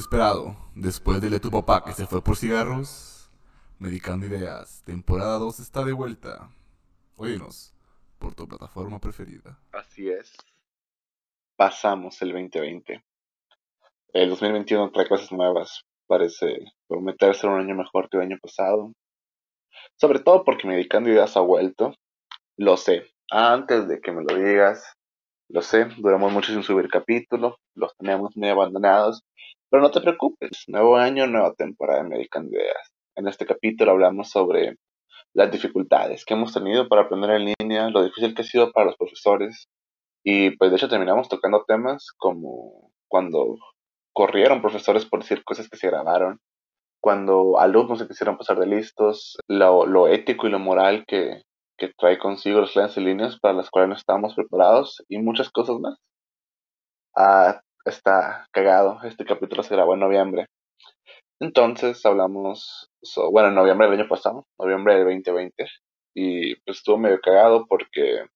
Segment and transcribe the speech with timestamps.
[0.00, 3.30] El regreso más esperado, después de tu papá que se fue por cigarros,
[3.78, 6.50] Medicando Ideas, temporada 2 está de vuelta.
[7.16, 7.74] Óyenos
[8.18, 9.58] por tu plataforma preferida.
[9.72, 10.32] Así es.
[11.56, 13.04] Pasamos el 2020.
[14.14, 15.82] El 2021 trae cosas nuevas.
[16.06, 16.46] Parece
[16.88, 18.92] prometer ser un año mejor que el año pasado.
[19.96, 21.94] Sobre todo porque Medicando Ideas ha vuelto.
[22.56, 23.04] Lo sé.
[23.30, 24.82] Antes de que me lo digas,
[25.48, 29.22] lo sé, duramos mucho sin subir capítulo, los teníamos muy abandonados,
[29.70, 32.92] pero no te preocupes, nuevo año, nueva temporada de Medicando Ideas.
[33.14, 34.76] En este capítulo hablamos sobre
[35.32, 38.86] las dificultades que hemos tenido para aprender en línea, lo difícil que ha sido para
[38.86, 39.68] los profesores,
[40.24, 43.56] y pues de hecho terminamos tocando temas como cuando
[44.12, 46.40] corrieron profesores por decir cosas que se grabaron,
[47.00, 51.42] cuando alumnos se quisieron pasar de listos, lo, ético y lo moral que,
[51.78, 55.48] que trae consigo las clases en líneas para las cuales no estábamos preparados y muchas
[55.50, 55.96] cosas más.
[57.16, 60.46] Ah, está cagado, este capítulo se grabó en noviembre.
[61.40, 62.90] Entonces hablamos,
[63.30, 65.66] bueno, en noviembre del año pasado, noviembre del 2020,
[66.14, 68.26] y pues estuvo medio cagado porque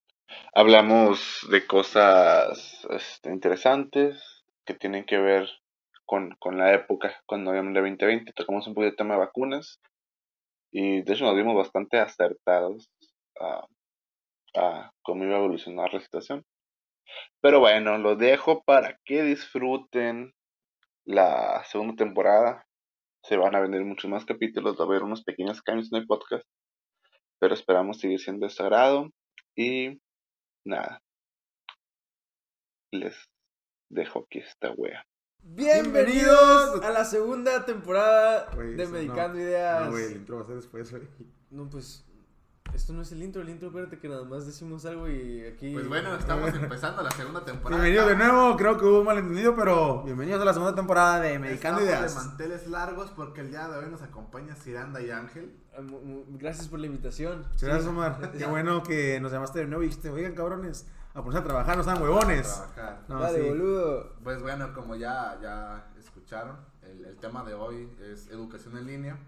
[0.54, 5.48] hablamos de cosas este, interesantes que tienen que ver
[6.06, 9.80] con, con la época, con noviembre del 2020, tocamos un poquito de tema de vacunas
[10.72, 12.90] y de hecho nos vimos bastante acertados
[13.40, 16.44] a, cómo iba a evolucionar la situación.
[17.40, 20.34] Pero bueno, lo dejo para que disfruten
[21.04, 22.66] la segunda temporada.
[23.22, 26.06] Se van a venir muchos más capítulos, va a haber unos pequeños cambios en el
[26.06, 26.46] podcast.
[27.38, 29.10] Pero esperamos seguir siendo de agrado.
[29.56, 30.00] Y
[30.64, 31.00] nada.
[32.90, 33.16] Les
[33.90, 35.04] dejo aquí esta wea.
[35.46, 39.90] Bienvenidos a la segunda temporada de Medicando Ideas.
[39.90, 40.94] No, el intro va a ser después,
[41.50, 42.06] No, pues
[42.74, 45.72] esto no es el intro, el intro, acuérdate que nada más decimos algo y aquí.
[45.72, 47.80] Pues bueno, estamos empezando la segunda temporada.
[47.82, 51.38] Bienvenido de nuevo, creo que hubo un malentendido, pero bienvenidos a la segunda temporada de
[51.38, 52.14] Medicando Ideas.
[52.14, 55.56] de manteles largos porque el día de hoy nos acompaña Ciranda y Ángel.
[55.76, 55.82] Ah,
[56.30, 57.44] gracias por la invitación.
[57.60, 58.32] Gracias, Omar.
[58.38, 61.76] Qué bueno que nos llamaste de nuevo y dijiste, oigan, cabrones, a ponerse a trabajar,
[61.76, 62.60] no están huevones.
[63.08, 64.14] No, Dale, boludo.
[64.24, 69.18] Pues bueno, como ya, ya escucharon, el, el tema de hoy es educación en línea.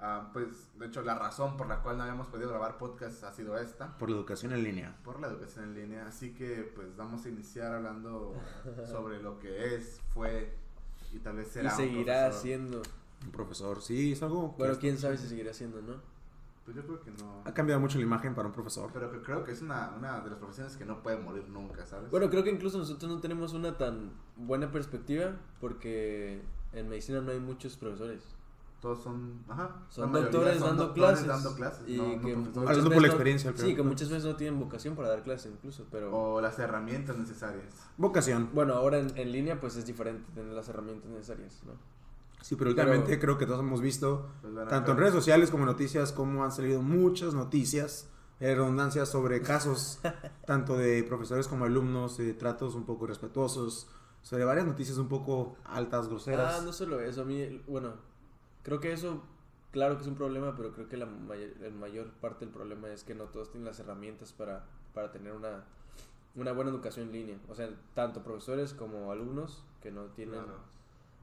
[0.00, 3.32] Ah, pues, de hecho, la razón por la cual no habíamos podido grabar podcast ha
[3.32, 3.96] sido esta.
[3.96, 4.96] Por la educación en línea.
[5.04, 6.06] Por la educación en línea.
[6.06, 8.34] Así que, pues, vamos a iniciar hablando
[8.90, 10.54] sobre lo que es, fue
[11.12, 11.72] y tal vez será.
[11.72, 12.82] Y seguirá siendo.
[13.24, 14.54] Un profesor, sí, es algo.
[14.58, 15.94] Bueno, quién sabe si seguirá siendo, ¿no?
[16.64, 17.42] Pues yo creo que no.
[17.44, 18.90] Ha cambiado mucho la imagen para un profesor.
[18.92, 22.10] Pero creo que es una, una de las profesiones que no puede morir nunca, ¿sabes?
[22.10, 27.32] Bueno, creo que incluso nosotros no tenemos una tan buena perspectiva porque en medicina no
[27.32, 28.22] hay muchos profesores
[28.84, 31.88] todos son, ajá, son doctores, dando, clases, dando clases.
[31.88, 33.50] Y que hablando por la experiencia.
[33.56, 36.14] sí, que muchas veces no tienen vocación para dar clases incluso, pero...
[36.14, 37.64] O las herramientas necesarias.
[37.96, 38.50] Vocación.
[38.52, 41.72] Bueno, ahora en, en línea pues es diferente tener las herramientas necesarias, ¿no?
[42.42, 45.68] Sí, pero últimamente creo que todos hemos visto, pues tanto en redes sociales como en
[45.70, 49.98] noticias, como han salido muchas noticias, eh, redundancias sobre casos,
[50.46, 53.86] tanto de profesores como alumnos, de tratos un poco respetuosos,
[54.20, 56.56] sobre varias noticias un poco altas, groseras.
[56.58, 57.94] Ah, no solo eso, a mí, bueno,
[58.64, 59.22] Creo que eso,
[59.70, 63.14] claro que es un problema, pero creo que la mayor, parte del problema es que
[63.14, 65.64] no todos tienen las herramientas para, para tener una,
[66.34, 67.38] una buena educación en línea.
[67.48, 70.40] O sea, tanto profesores como alumnos que no tienen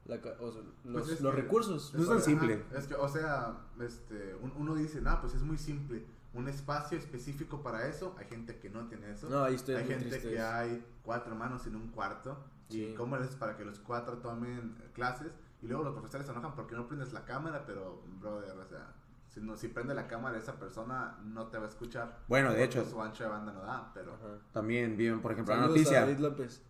[0.06, 1.94] pues los, recursos.
[1.94, 2.64] No es tan simple.
[2.76, 6.06] es que, o sea, este, uno dice, no, pues es muy simple.
[6.34, 8.16] Un espacio específico para eso.
[8.18, 9.30] Hay gente que no tiene eso.
[9.30, 12.38] No, ahí estoy hay gente que hay cuatro manos en un cuarto.
[12.70, 15.34] ¿Y cómo es para que los cuatro tomen clases?
[15.62, 18.94] Y luego los profesores se enojan porque no prendes la cámara, pero, brother, o sea,
[19.30, 22.20] si, no, si prende la cámara esa persona no te va a escuchar.
[22.28, 22.84] Bueno, de hecho.
[22.84, 24.18] Su ancho de banda no da, pero...
[24.52, 26.02] También viven, por ejemplo, la noticia.
[26.02, 26.62] David López.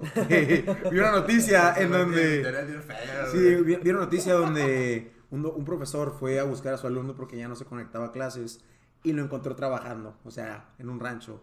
[0.90, 3.30] vi una noticia en donde...
[3.30, 7.36] sí, vi, una noticia donde un, un, profesor fue a buscar a su alumno porque
[7.36, 8.64] ya no se conectaba a clases
[9.04, 11.42] y lo encontró trabajando, o sea, en un rancho.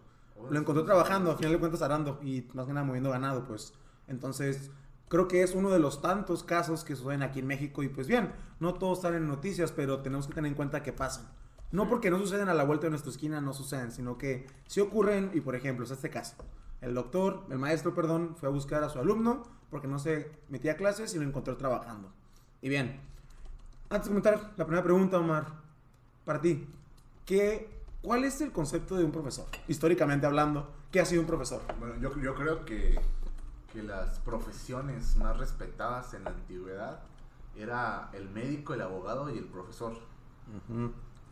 [0.50, 3.74] Lo encontró trabajando, al final de cuentas arando y más que nada moviendo ganado, pues.
[4.08, 4.70] Entonces,
[5.10, 8.06] creo que es uno de los tantos casos que suceden aquí en México y pues
[8.06, 11.28] bien, no todos salen en noticias, pero tenemos que tener en cuenta que pasan.
[11.72, 14.80] No porque no suceden a la vuelta de nuestra esquina, no suceden, sino que sí
[14.80, 16.36] ocurren y por ejemplo, es este caso.
[16.80, 20.72] El doctor, el maestro, perdón, fue a buscar a su alumno porque no se metía
[20.72, 22.12] a clases y lo encontró trabajando.
[22.62, 23.00] Y bien,
[23.88, 25.46] antes de comentar la primera pregunta, Omar,
[26.24, 26.68] para ti,
[27.26, 27.68] ¿qué,
[28.00, 29.46] ¿cuál es el concepto de un profesor?
[29.66, 31.62] Históricamente hablando, ¿qué ha sido un profesor?
[31.80, 32.96] Bueno, yo, yo creo que
[33.72, 37.00] que las profesiones más respetadas en la antigüedad
[37.56, 39.94] era el médico, el abogado y el profesor.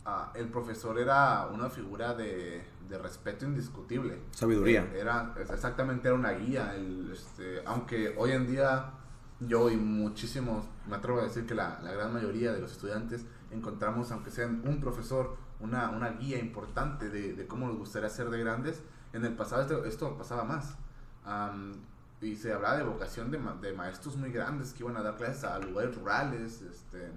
[0.05, 4.19] Ah, el profesor era una figura de, de respeto indiscutible.
[4.31, 4.89] Sabiduría.
[4.95, 6.73] Era, exactamente, era una guía.
[6.75, 8.91] El, este, aunque hoy en día
[9.39, 13.25] yo y muchísimos, me atrevo a decir que la, la gran mayoría de los estudiantes
[13.51, 18.29] encontramos, aunque sean un profesor, una, una guía importante de, de, cómo nos gustaría ser
[18.29, 18.81] de grandes.
[19.13, 20.75] En el pasado esto, esto pasaba más.
[22.21, 25.43] Y se hablaba de vocación de, de, maestros muy grandes que iban a dar clases
[25.45, 26.61] a lugares rurales.
[26.61, 27.11] Este,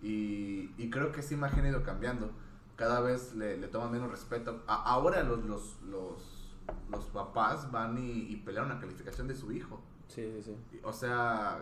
[0.00, 2.30] y, y creo que esa imagen ha ido cambiando.
[2.76, 4.62] Cada vez le, le toman menos respeto.
[4.66, 6.56] ahora los, los, los,
[6.90, 9.80] los, papás van y, y pelean una calificación de su hijo.
[10.08, 10.80] Sí, sí, sí.
[10.82, 11.58] O sea,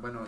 [0.00, 0.24] bueno,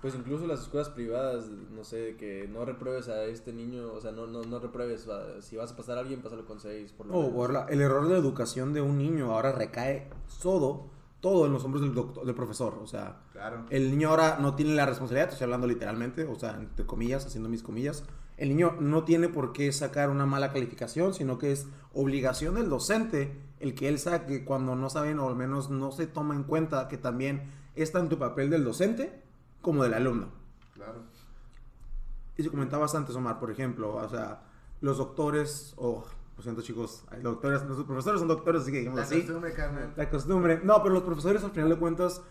[0.00, 4.12] pues incluso las escuelas privadas, no sé, que no repruebes a este niño, o sea,
[4.12, 5.08] no, no, no repruebes,
[5.40, 6.92] si vas a pasar a alguien, pásalo con seis.
[6.92, 10.08] Por lo oh, el error de educación de un niño ahora recae
[10.42, 10.90] todo,
[11.20, 13.64] todo en los hombros del, doctor, del profesor, o sea, claro.
[13.70, 17.48] el niño ahora no tiene la responsabilidad, estoy hablando literalmente, o sea, entre comillas, haciendo
[17.48, 18.04] mis comillas,
[18.36, 22.68] el niño no tiene por qué sacar una mala calificación, sino que es obligación del
[22.68, 26.42] docente el que él saque cuando no saben o al menos no se toma en
[26.42, 29.25] cuenta que también está en tu papel del docente
[29.66, 30.28] como del alumno.
[30.74, 31.00] Claro.
[32.36, 34.42] Y se comentaba antes, Omar, por ejemplo, o sea,
[34.80, 36.04] los doctores, o, oh,
[36.36, 39.16] lo siento chicos, hay doctores, los profesores son doctores, así que digamos así.
[39.16, 39.92] La costumbre, Carmen.
[39.96, 40.60] La costumbre.
[40.62, 42.22] No, pero los profesores al final de cuentas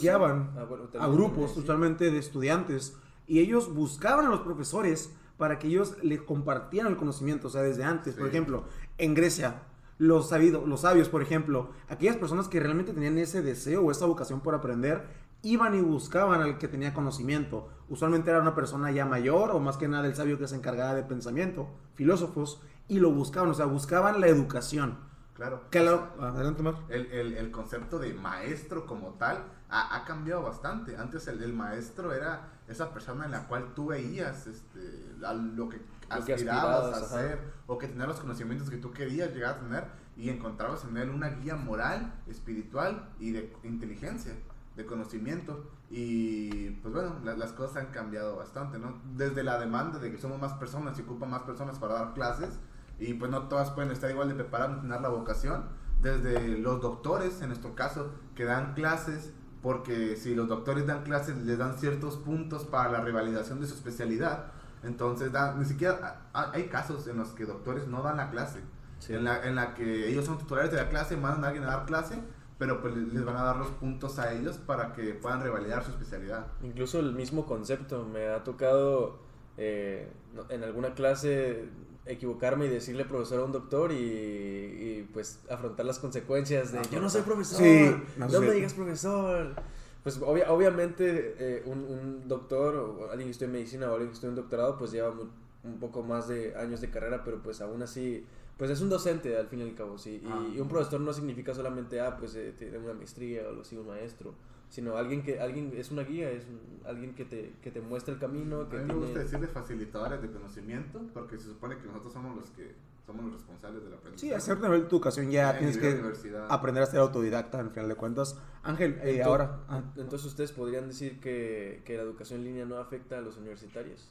[0.00, 0.68] guiaban ah,
[1.00, 2.96] a grupos, usualmente de estudiantes,
[3.26, 7.62] y ellos buscaban a los profesores para que ellos les compartieran el conocimiento, o sea,
[7.62, 8.14] desde antes.
[8.14, 8.62] Por ejemplo,
[8.96, 9.62] en Grecia,
[9.98, 14.06] los, sabidos, los sabios, por ejemplo, aquellas personas que realmente tenían ese deseo o esa
[14.06, 17.68] vocación por aprender, iban y buscaban al que tenía conocimiento.
[17.88, 20.94] Usualmente era una persona ya mayor o más que nada el sabio que se encargaba
[20.94, 24.98] de pensamiento, filósofos, y lo buscaban, o sea, buscaban la educación.
[25.34, 26.14] Claro.
[26.18, 26.76] adelante, Mar.
[26.88, 30.96] El, el, el, concepto de maestro como tal ha, ha cambiado bastante.
[30.96, 34.80] Antes el, el, maestro era esa persona en la cual tú veías este,
[35.18, 39.60] lo que aspirabas, a hacer o que tenía los conocimientos que tú querías llegar a
[39.60, 39.84] tener
[40.16, 44.32] y encontrabas en él una guía moral, espiritual y de inteligencia
[44.76, 45.70] de conocimiento.
[45.90, 49.00] Y pues bueno, las cosas han cambiado bastante, ¿no?
[49.14, 52.58] Desde la demanda de que somos más personas y ocupan más personas para dar clases
[52.98, 55.64] y pues no todas pueden estar igual de preparadas tener la vocación,
[56.00, 59.32] desde los doctores, en nuestro caso, que dan clases,
[59.62, 63.74] porque si los doctores dan clases les dan ciertos puntos para la revalidación de su
[63.74, 64.52] especialidad,
[64.82, 68.60] entonces ni siquiera hay casos en los que doctores no dan la clase,
[69.08, 71.68] en, la, en la que ellos son titulares de la clase, mandan a alguien a
[71.68, 72.22] dar clase
[72.58, 75.90] pero pues les van a dar los puntos a ellos para que puedan revalidar su
[75.90, 76.46] especialidad.
[76.62, 79.18] Incluso el mismo concepto, me ha tocado
[79.58, 80.08] eh,
[80.48, 81.68] en alguna clase
[82.06, 87.10] equivocarme y decirle profesor a un doctor y, pues afrontar las consecuencias de yo no
[87.10, 89.54] soy profesor, no, me digas profesor.
[90.02, 94.36] Pues obviamente eh, un, doctor o alguien que estudia medicina o alguien que estudia un
[94.36, 98.24] doctorado pues lleva un poco más de años de carrera, pero pues aún así
[98.56, 100.22] pues es un docente al fin y al cabo, sí.
[100.24, 100.62] Y, ah.
[100.62, 103.88] un profesor no significa solamente, ah, pues eh, tiene una maestría o lo sigue un
[103.88, 104.34] maestro,
[104.70, 106.44] sino alguien que alguien es una guía, es
[106.86, 108.68] alguien que te, que te muestra el camino.
[108.68, 112.34] Que a mí me gusta decirle facilitadores de conocimiento, porque se supone que nosotros somos
[112.34, 112.74] los que
[113.06, 114.28] somos los responsables de la aprendizaje.
[114.28, 116.02] Sí, a cierto nivel de educación ya tienes que
[116.48, 118.36] aprender a ser autodidacta, al final de cuentas.
[118.64, 119.60] Ángel, eh, ahora...
[119.68, 119.82] Ah.
[119.96, 124.10] Entonces ustedes podrían decir que, que la educación en línea no afecta a los universitarios.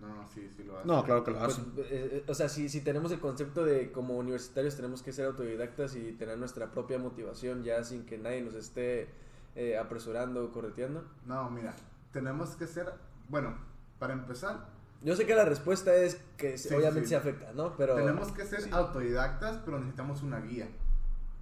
[0.00, 0.86] No, sí, sí lo hace.
[0.86, 1.62] No, claro que lo pues, hace.
[1.62, 5.26] Eh, eh, o sea, si, si tenemos el concepto de como universitarios tenemos que ser
[5.26, 9.08] autodidactas y tener nuestra propia motivación ya sin que nadie nos esté
[9.54, 11.04] eh, apresurando o correteando.
[11.26, 11.74] No, mira,
[12.12, 12.92] tenemos que ser,
[13.28, 13.56] bueno,
[13.98, 14.66] para empezar...
[15.02, 17.76] Yo sé que la respuesta es que obviamente se afecta, ¿no?
[17.76, 17.94] Pero...
[17.94, 20.68] Tenemos que ser autodidactas, pero necesitamos una guía.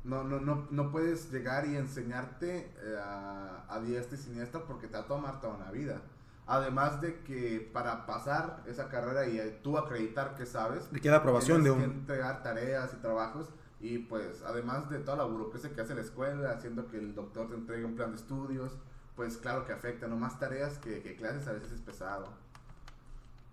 [0.04, 4.94] No, no, no, no puedes llegar y enseñarte a, a diestra y siniestra porque te
[4.94, 6.02] va a tomar toda una vida.
[6.46, 11.62] Además de que para pasar esa carrera y tú acreditar que sabes, le queda aprobación
[11.62, 11.78] de un...
[11.78, 13.48] que entregar tareas y trabajos
[13.80, 17.48] y pues además de toda la burocracia que hace la escuela, haciendo que el doctor
[17.48, 18.76] te entregue un plan de estudios,
[19.16, 22.28] pues claro que afecta, no más tareas que, que clases a veces es pesado.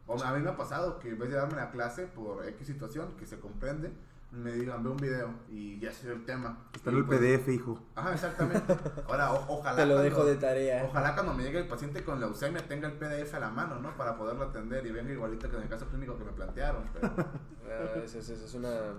[0.07, 2.65] O a mí me ha pasado que en vez de darme la clase por X
[2.65, 3.91] situación que se comprende,
[4.31, 6.65] me digan, ve un video y ya sé el tema.
[6.73, 7.79] Está en el pues, PDF, hijo.
[7.95, 8.77] Ajá, exactamente.
[9.07, 9.75] Ahora, ojalá.
[9.75, 10.85] Te lo dejo de tarea.
[10.85, 13.97] Ojalá cuando me llegue el paciente con leucemia tenga el PDF a la mano, ¿no?
[13.97, 16.83] Para poderlo atender y venga igualito que en el caso clínico que me plantearon.
[16.93, 17.11] Pero...
[17.71, 18.95] Ah, ese, es una,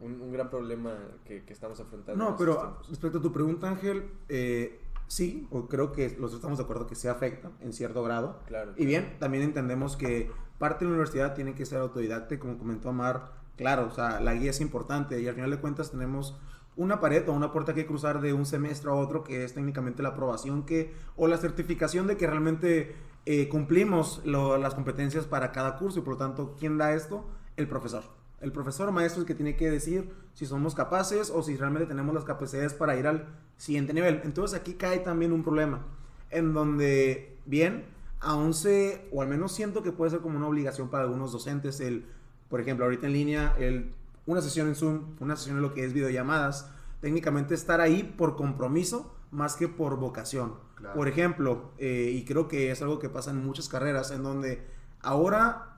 [0.00, 0.96] un, gran problema
[1.26, 2.24] que, que estamos afrontando.
[2.24, 6.64] No, pero respecto a tu pregunta, Ángel, eh, sí, o creo que los estamos de
[6.64, 8.40] acuerdo que se afecta en cierto grado.
[8.46, 8.72] Claro.
[8.76, 12.56] Y bien, también entendemos que parte de la universidad tiene que ser autodidacta, y como
[12.56, 16.38] comentó Amar Claro, o sea, la guía es importante y al final de cuentas tenemos
[16.76, 20.00] una pared o una puerta que cruzar de un semestre a otro que es técnicamente
[20.00, 22.94] la aprobación que o la certificación de que realmente
[23.26, 27.26] eh, cumplimos las competencias para cada curso y por lo tanto, ¿quién da esto?
[27.56, 28.04] El profesor.
[28.40, 31.88] El profesor maestro es el que tiene que decir si somos capaces o si realmente
[31.88, 34.20] tenemos las capacidades para ir al siguiente nivel.
[34.22, 35.84] Entonces aquí cae también un problema
[36.30, 37.86] en donde, bien,
[38.20, 41.80] aún se, o al menos siento que puede ser como una obligación para algunos docentes
[41.80, 42.06] el,
[42.48, 43.92] por ejemplo, ahorita en línea, el,
[44.26, 48.36] una sesión en Zoom, una sesión en lo que es videollamadas, técnicamente estar ahí por
[48.36, 50.54] compromiso más que por vocación.
[50.94, 54.64] Por ejemplo, eh, y creo que es algo que pasa en muchas carreras, en donde
[55.00, 55.76] ahora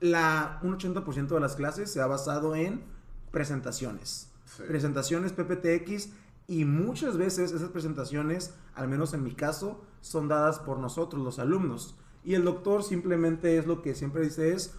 [0.00, 2.82] la, un 80% de las clases se ha basado en
[3.30, 4.30] presentaciones.
[4.66, 6.08] Presentaciones PPTX
[6.48, 11.38] y muchas veces esas presentaciones, al menos en mi caso, son dadas por nosotros, los
[11.38, 11.94] alumnos.
[12.24, 14.74] Y el doctor simplemente es lo que siempre dice es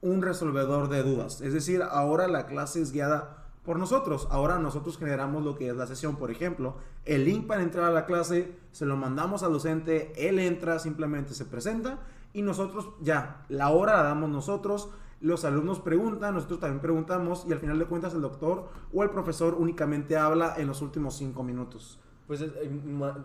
[0.00, 1.40] un resolvedor de dudas.
[1.40, 4.28] Es decir, ahora la clase es guiada por nosotros.
[4.30, 7.90] Ahora nosotros generamos lo que es la sesión, por ejemplo, el link para entrar a
[7.90, 11.98] la clase, se lo mandamos al docente, él entra, simplemente se presenta
[12.32, 17.52] y nosotros ya, la hora la damos nosotros, los alumnos preguntan, nosotros también preguntamos y
[17.52, 21.42] al final de cuentas el doctor o el profesor únicamente habla en los últimos cinco
[21.42, 21.98] minutos.
[22.26, 22.48] Pues eh,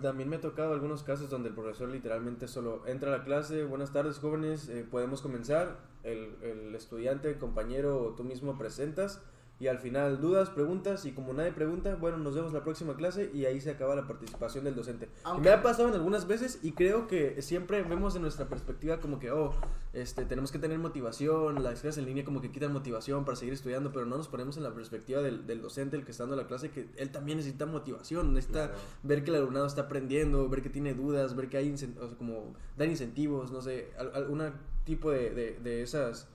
[0.02, 3.66] también me ha tocado algunos casos donde el profesor literalmente solo entra a la clase,
[3.66, 9.22] buenas tardes jóvenes, eh, podemos comenzar, el, el estudiante, el compañero o tú mismo presentas
[9.62, 13.30] y al final dudas, preguntas y como nadie pregunta, bueno, nos vemos la próxima clase
[13.32, 15.08] y ahí se acaba la participación del docente.
[15.40, 19.20] me ha pasado en algunas veces y creo que siempre vemos de nuestra perspectiva como
[19.20, 19.54] que, oh,
[19.94, 23.54] este, tenemos que tener motivación, las clases en línea como que quitan motivación para seguir
[23.54, 26.38] estudiando, pero no nos ponemos en la perspectiva del, del docente, el que está dando
[26.38, 28.72] la clase, que él también necesita motivación, necesita
[29.04, 31.76] ver que el alumnado está aprendiendo, ver que tiene dudas, ver que hay,
[32.18, 34.42] como, dar incentivos, no sé, algún
[34.84, 36.28] tipo de, de, de esas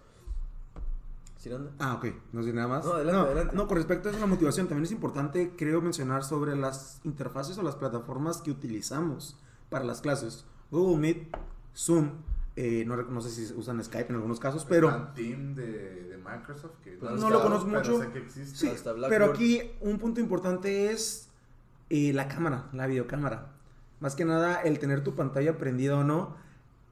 [1.78, 2.06] Ah, ok.
[2.32, 2.84] ¿No sé nada más?
[2.84, 3.56] No, adelante, adelante.
[3.56, 7.56] No, con respecto a eso, la motivación, también es importante, creo, mencionar sobre las interfaces
[7.58, 9.36] o las plataformas que utilizamos
[9.68, 10.44] para las clases.
[10.70, 11.36] Google Meet,
[11.74, 12.10] Zoom,
[12.56, 15.12] eh, no, no, sé si usan Skype en algunos casos, pero...
[15.14, 18.00] Team de, de Microsoft, que no, no lo conozco mucho.
[18.28, 18.72] Sí,
[19.08, 21.28] pero aquí un punto importante es
[21.90, 23.52] eh, la cámara, la videocámara.
[24.00, 26.36] Más que nada, el tener tu pantalla prendida o no,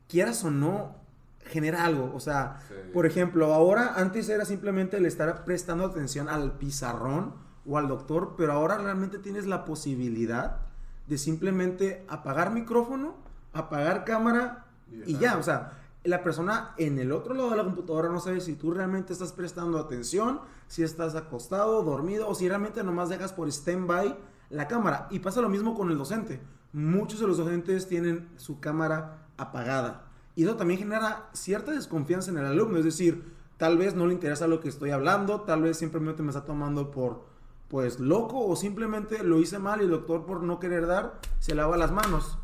[0.08, 1.03] quieras o no,
[1.44, 2.12] genera algo.
[2.14, 2.60] O sea,
[2.92, 7.34] por ejemplo, ahora antes era simplemente el estar prestando atención al pizarrón
[7.66, 10.60] o al doctor, pero ahora realmente tienes la posibilidad
[11.06, 13.14] de simplemente apagar micrófono,
[13.52, 14.66] apagar cámara
[15.06, 15.38] y, ya.
[15.38, 15.72] O sea,
[16.04, 19.32] la persona en el otro lado de la computadora no sabe si tú realmente estás
[19.32, 24.16] prestando atención, si estás acostado, dormido o si realmente nomás dejas por stand-by
[24.50, 25.08] la cámara.
[25.10, 26.40] Y pasa lo mismo con el docente.
[26.72, 30.06] Muchos de los docentes tienen su cámara apagada.
[30.36, 34.14] Y eso también genera cierta desconfianza en el alumno, es decir, tal vez no le
[34.14, 37.32] interesa lo que estoy hablando, tal vez simplemente me está tomando por
[37.68, 41.54] pues loco o simplemente lo hice mal y el doctor por no querer dar se
[41.54, 42.38] lava las manos.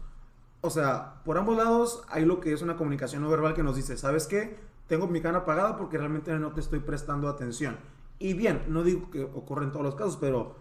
[0.60, 3.76] O sea, por ambos lados hay lo que es una comunicación no verbal que nos
[3.76, 4.58] dice, ¿sabes qué?
[4.86, 7.76] Tengo mi cara apagada porque realmente no te estoy prestando atención.
[8.18, 10.56] Y bien, no digo que ocurre en todos los casos, pero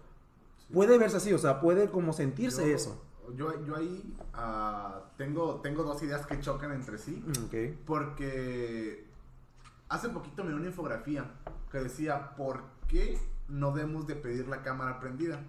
[0.72, 3.02] puede verse así, o sea, puede como sentirse eso
[3.36, 7.22] yo, yo ahí uh, tengo, tengo dos ideas que chocan entre sí.
[7.26, 9.06] Mm, porque
[9.88, 11.24] hace poquito me dio una infografía
[11.70, 13.18] que decía, ¿por qué
[13.48, 15.40] no debemos de pedir la cámara prendida?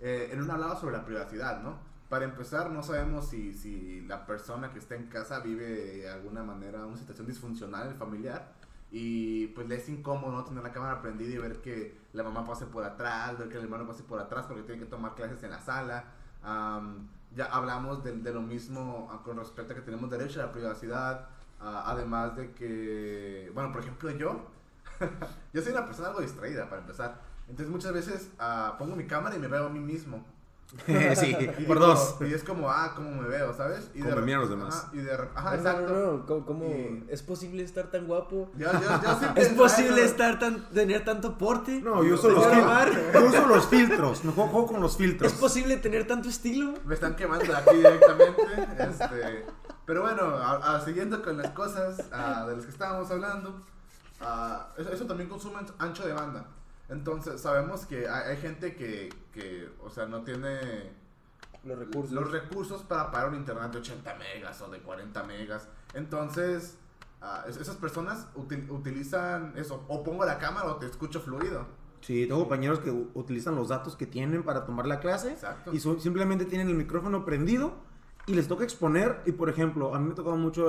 [0.00, 1.78] Eh, en un hablaba sobre la privacidad, ¿no?
[2.08, 6.42] Para empezar, no sabemos si, si la persona que está en casa vive de alguna
[6.42, 8.52] manera una situación disfuncional familiar
[8.92, 12.44] y pues le es incómodo no tener la cámara prendida y ver que la mamá
[12.44, 15.42] pase por atrás, ver que el hermano pase por atrás porque tiene que tomar clases
[15.42, 16.04] en la sala
[17.36, 21.28] ya hablamos de, lo mismo ah, con respecto a que tenemos derecho a la privacidad,
[21.60, 24.46] ah, además de que, bueno, por ejemplo yo,
[25.52, 29.36] yo soy una persona algo distraída para empezar, entonces muchas veces ah, pongo mi cámara
[29.36, 30.24] y me veo a mí mismo.
[31.16, 32.16] sí, por dos.
[32.20, 33.88] Y es como, ah, cómo me veo, ¿sabes?
[33.94, 34.86] Y como de, miran los demás.
[34.92, 36.24] y de, ajá, exacto.
[36.28, 36.66] No, ¿Cómo,
[37.08, 38.50] ¿Es posible estar tan guapo?
[38.56, 41.80] Ya, ya, ya ¿Es posible estar tan, tener tanto porte?
[41.80, 44.24] No, yo uso, los, yo uso los filtros.
[44.24, 45.32] Me juego, con los filtros.
[45.32, 46.74] ¿Es posible tener tanto estilo?
[46.84, 48.42] Me están quemando aquí directamente.
[48.78, 49.46] este,
[49.84, 53.62] pero bueno, a, siguiendo con las cosas de las que estábamos hablando,
[54.76, 56.44] eso, eso también consume ancho de banda.
[56.88, 60.92] Entonces, sabemos que hay, gente que, que, o sea, no tiene
[61.64, 62.12] los recursos.
[62.12, 65.68] los recursos para pagar un internet de 80 megas o de 40 megas.
[65.94, 66.78] Entonces,
[67.20, 71.66] ah, esas personas utilizan eso, o pongo la cámara o te escucho fluido.
[72.02, 75.72] Sí, tengo compañeros que utilizan los datos que tienen para tomar la clase Exacto.
[75.72, 77.74] y simplemente tienen el micrófono prendido
[78.26, 79.22] y les toca exponer.
[79.26, 80.68] Y por ejemplo, a mí me ha tocado mucho,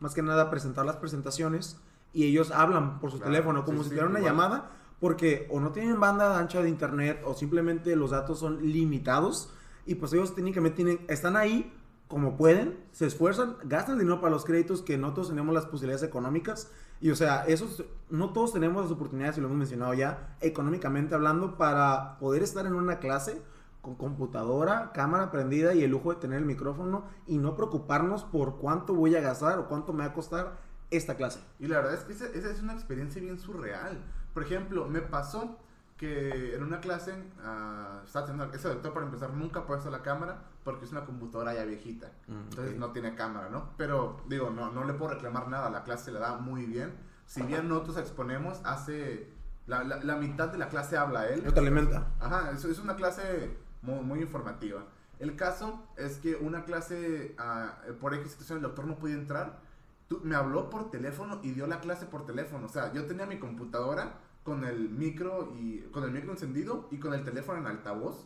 [0.00, 1.78] más que nada, presentar las presentaciones
[2.14, 4.70] y ellos hablan por su teléfono como si fuera una llamada
[5.00, 9.52] porque o no tienen banda ancha de internet o simplemente los datos son limitados
[9.86, 11.72] y pues ellos técnicamente tienen, están ahí
[12.08, 16.70] como pueden, se esfuerzan, gastan dinero para los créditos que nosotros tenemos las posibilidades económicas
[17.00, 21.14] Y o sea, esos, no todos tenemos las oportunidades, y lo hemos mencionado ya, económicamente
[21.14, 23.40] hablando, para poder estar en una clase
[23.82, 28.56] con computadora, cámara prendida y el lujo de tener el micrófono y no preocuparnos por
[28.56, 30.58] cuánto voy a gastar o cuánto me va a costar
[30.90, 31.40] esta clase.
[31.60, 33.98] Y la verdad es que esa, esa es una experiencia bien surreal.
[34.38, 35.58] Por ejemplo, me pasó
[35.96, 40.38] que en una clase, uh, estaba teniendo, ese doctor para empezar nunca puesto la cámara
[40.62, 42.12] porque es una computadora ya viejita.
[42.28, 43.70] Mm, Entonces no tiene cámara, ¿no?
[43.76, 46.94] Pero digo, no, no le puedo reclamar nada, la clase le da muy bien.
[47.26, 49.28] Si bien nosotros exponemos, hace
[49.66, 51.42] la, la, la mitad de la clase habla él.
[51.44, 52.06] No te alimenta.
[52.20, 54.84] Ajá, es, es una clase muy, muy, informativa.
[55.18, 59.58] El caso es que una clase, uh, por X situación, el doctor no podía entrar.
[60.06, 62.66] Tú, me habló por teléfono y dio la clase por teléfono.
[62.66, 66.96] O sea, yo tenía mi computadora con el micro y con el micro encendido y
[66.96, 68.24] con el teléfono en altavoz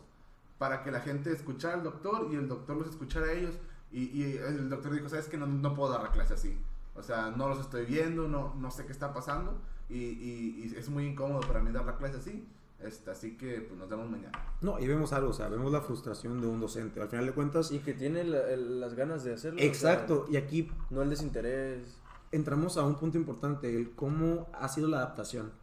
[0.57, 3.55] para que la gente escuchara al doctor y el doctor los escuchara a ellos
[3.91, 6.57] y, y el doctor dijo, sabes que no, no, puedo dar la clase así,
[6.95, 10.75] o sea, no los estoy viendo, no, no sé qué está pasando y, y, y
[10.77, 12.47] es muy incómodo para mí dar la clase así.
[12.79, 14.37] Este, así que pues nos vemos mañana.
[14.59, 17.01] No, y vemos algo, o sea, vemos la frustración de un docente.
[17.01, 17.71] Al final de cuentas.
[17.71, 19.61] Y que tiene la, el, las ganas de hacerlo.
[19.61, 20.69] Exacto, o sea, y aquí.
[20.89, 21.97] No el desinterés.
[22.33, 25.62] Entramos a un punto importante, el cómo ha sido la adaptación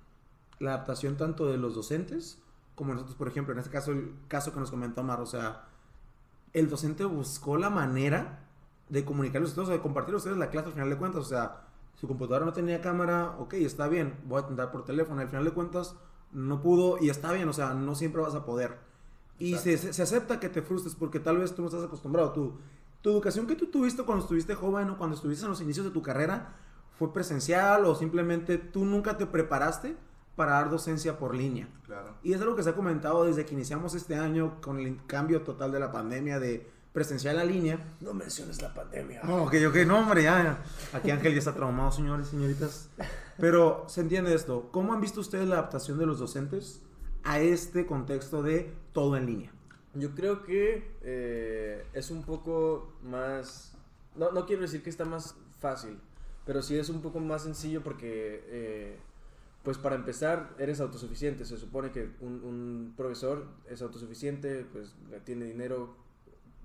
[0.60, 2.38] la adaptación tanto de los docentes
[2.80, 5.66] como nosotros, por ejemplo, en este caso, el caso que nos comentó Mar, o sea,
[6.54, 8.46] el docente buscó la manera
[8.88, 11.64] de comunicarles ustedes, de compartir a ustedes la clase al final de cuentas, o sea,
[11.96, 15.44] su computadora no tenía cámara, ok, está bien, voy a intentar por teléfono, al final
[15.44, 15.94] de cuentas
[16.32, 18.78] no pudo y está bien, o sea, no siempre vas a poder.
[19.38, 22.54] Y se, se, acepta que te frustres porque tal vez tú no estás acostumbrado, tú,
[23.02, 25.92] tu educación que tú tuviste cuando estuviste joven o cuando estuviste en los inicios de
[25.92, 26.56] tu carrera
[26.98, 29.96] fue presencial o simplemente tú nunca te preparaste
[30.40, 31.68] para dar docencia por línea.
[31.84, 32.14] Claro.
[32.22, 35.42] Y es algo que se ha comentado desde que iniciamos este año con el cambio
[35.42, 37.78] total de la pandemia de presencial a línea.
[38.00, 39.20] No menciones la pandemia.
[39.22, 40.64] No, ok, ok, no, hombre, ya.
[40.94, 42.88] Aquí Ángel ya está traumado, señores señoritas.
[43.36, 44.70] Pero se entiende esto.
[44.72, 46.80] ¿Cómo han visto ustedes la adaptación de los docentes
[47.22, 49.52] a este contexto de todo en línea?
[49.92, 53.76] Yo creo que eh, es un poco más...
[54.16, 56.00] No, no quiero decir que está más fácil,
[56.46, 58.42] pero sí es un poco más sencillo porque...
[58.48, 59.00] Eh,
[59.62, 61.44] pues para empezar, eres autosuficiente.
[61.44, 64.94] Se supone que un, un profesor es autosuficiente, pues
[65.24, 65.96] tiene dinero.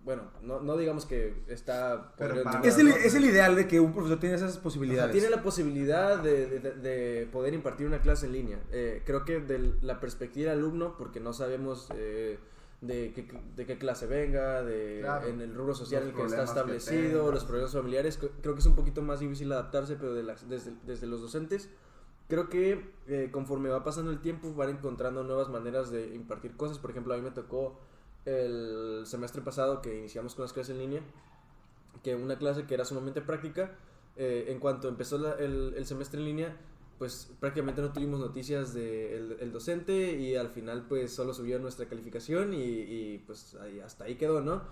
[0.06, 2.14] Bueno, no, no digamos que está...
[2.16, 5.10] Pero es, el, es, el, ideal de que un profesor tiene esas posibilidades.
[5.10, 8.60] O sea, tiene la posibilidad de, de, de, poder impartir una clase en línea.
[8.72, 11.90] Eh, creo que de la perspectiva del alumno, porque no sabemos...
[11.96, 12.38] Eh,
[12.82, 15.28] de qué, de qué clase venga, de claro.
[15.28, 18.20] en el rubro social en el que está establecido, que los problemas familiares.
[18.42, 21.70] Creo que es un poquito más difícil adaptarse, pero de las, desde, desde los docentes
[22.28, 26.80] creo que eh, conforme va pasando el tiempo van encontrando nuevas maneras de impartir cosas.
[26.80, 27.80] Por ejemplo, a mí me tocó
[28.26, 31.02] el semestre pasado que iniciamos con las clases en línea,
[32.04, 33.72] que una clase que era sumamente práctica,
[34.16, 36.58] eh, en cuanto empezó la, el, el, semestre en línea,
[36.98, 41.60] pues prácticamente no tuvimos noticias del de el docente y al final pues solo subió
[41.60, 44.64] nuestra calificación y, y pues ahí, hasta ahí quedó, ¿no?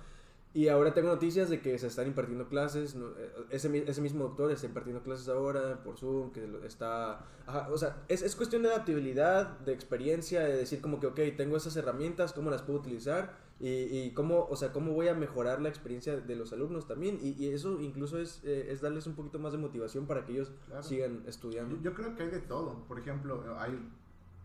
[0.55, 4.51] Y ahora tengo noticias de que se están impartiendo clases, eh, ese, ese mismo doctor
[4.51, 7.25] está impartiendo clases ahora por Zoom, que está...
[7.47, 11.19] Ajá, o sea, es, es, cuestión de adaptabilidad, de experiencia, de decir como que, ok,
[11.35, 13.35] tengo esas herramientas, ¿cómo las puedo utilizar?
[13.59, 17.17] Y, y cómo, o sea, cómo voy a mejorar la experiencia de los alumnos también.
[17.19, 20.33] Y, y eso incluso es, eh, es, darles un poquito más de motivación para que
[20.33, 20.83] ellos claro.
[20.83, 21.77] sigan estudiando.
[21.77, 22.83] Yo, yo, creo que hay de todo.
[22.87, 23.79] Por ejemplo, hay,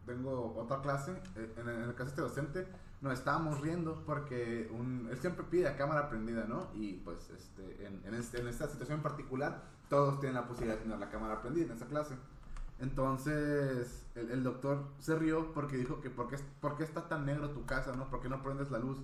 [0.06, 2.66] tengo otra clase, eh, en, en el caso de este docente
[3.00, 6.68] nos estábamos riendo porque él siempre pide a cámara prendida, ¿no?
[6.74, 10.98] Y pues este, este, en, esta situación en particular, todos tienen la posibilidad de tener
[10.98, 12.14] la cámara prendida en esta clase.
[12.80, 17.50] Entonces, el, doctor se rió porque dijo que ¿por qué, ¿por qué, está tan negro
[17.50, 18.08] tu casa, no?
[18.08, 18.98] ¿Por qué no prendes la luz?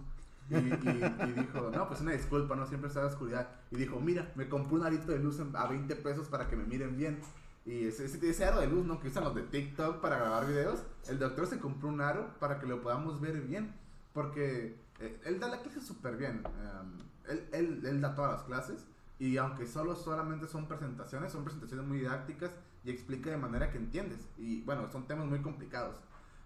[0.51, 3.49] Y, y, y, dijo, no, pues una disculpa, no siempre está en oscuridad.
[3.71, 6.65] Y dijo, mira, me compré un arito de luz a 20 pesos para que me
[6.65, 7.21] miren bien.
[7.65, 9.01] Y ese, ese, ese, aro de luz, ¿no?
[9.01, 10.83] Que usan los de TikTok para grabar videos.
[11.09, 13.73] El doctor se compró un aro para que lo podamos ver bien.
[14.15, 16.43] Porque eh, él da la clase súper bien.
[16.47, 16.99] Um,
[17.29, 18.87] él, él, él, da todas las clases.
[19.19, 22.53] Y aunque solo solamente son presentaciones, son presentaciones muy didácticas
[22.85, 24.21] y explica de manera que entiendes.
[24.39, 25.97] Y bueno, son temas muy complicados.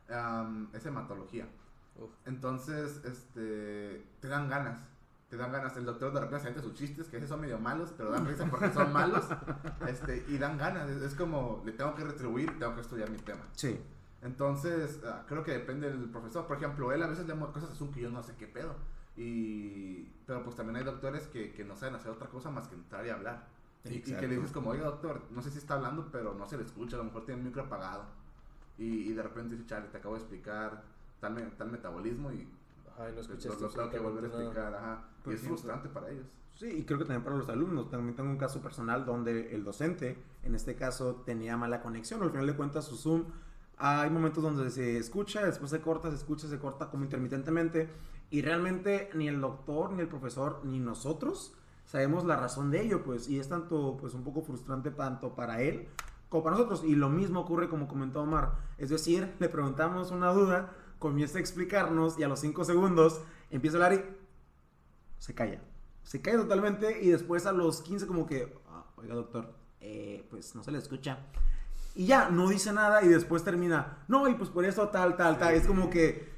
[0.09, 1.46] Um, es hematología.
[1.96, 2.11] Uf.
[2.24, 4.81] Entonces, este, te dan ganas.
[5.28, 5.76] Te dan ganas.
[5.76, 8.46] El doctor de repente siente sus chistes, que esos son medio malos, pero dan risa
[8.46, 9.24] porque son malos.
[9.87, 10.88] Este, y dan ganas.
[10.88, 13.42] Es, es como, le tengo que retribuir, tengo que estudiar mi tema.
[13.52, 13.78] Sí.
[14.22, 16.46] Entonces, uh, creo que depende del profesor.
[16.46, 18.46] Por ejemplo, él a veces le da cosas a Zoom que yo no sé qué
[18.46, 18.74] pedo.
[19.16, 22.74] Y, pero pues también hay doctores que, que no saben hacer otra cosa más que
[22.74, 23.46] entrar y hablar.
[23.85, 26.46] Y, y, que le dices como, oiga doctor, no sé si está hablando, pero no
[26.46, 28.04] se le escucha, a lo mejor tiene el micro apagado.
[28.76, 30.83] Y, y de repente dice, chale, te acabo de explicar
[31.20, 32.48] tal, me, tal metabolismo y
[32.94, 35.04] Ajá, y no Lo, escuchaste lo tengo que volver a explicar, ajá.
[35.26, 36.26] Y es frustrante para ellos.
[36.54, 37.88] Sí, y creo que también para los alumnos.
[37.90, 42.22] También tengo un caso personal donde el docente, en este caso, tenía mala conexión.
[42.22, 43.24] Al final de cuentas, su Zoom,
[43.79, 47.88] hay momentos donde se escucha, después se corta, se escucha, se corta como intermitentemente.
[48.31, 51.55] Y realmente ni el doctor, ni el profesor, ni nosotros
[51.87, 53.29] sabemos la razón de ello, pues.
[53.29, 55.88] Y es tanto, pues, un poco frustrante tanto para él
[56.29, 56.85] como para nosotros.
[56.85, 58.57] Y lo mismo ocurre como comentó Omar.
[58.77, 63.79] Es decir, le preguntamos una duda, comienza a explicarnos y a los 5 segundos empieza
[63.79, 64.05] a hablar y
[65.19, 65.62] se calla.
[66.03, 70.55] Se calla totalmente y después a los 15 como que, "Ah, oiga doctor, eh, pues
[70.55, 71.19] no se le escucha.
[71.99, 75.37] Y ya, no dice nada y después termina, no, y pues por eso tal, tal,
[75.37, 75.53] tal.
[75.55, 76.33] Es como que,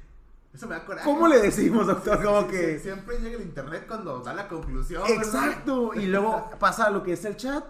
[0.51, 1.05] Eso me da coraje.
[1.05, 2.23] ¿cómo le decimos doctor?
[2.23, 2.79] Como Sí, que...
[2.79, 5.03] sí, Siempre llega el internet cuando da la conclusión.
[5.03, 5.23] ¿verdad?
[5.23, 5.93] Exacto.
[5.93, 7.63] Y luego pasa lo que es el chat.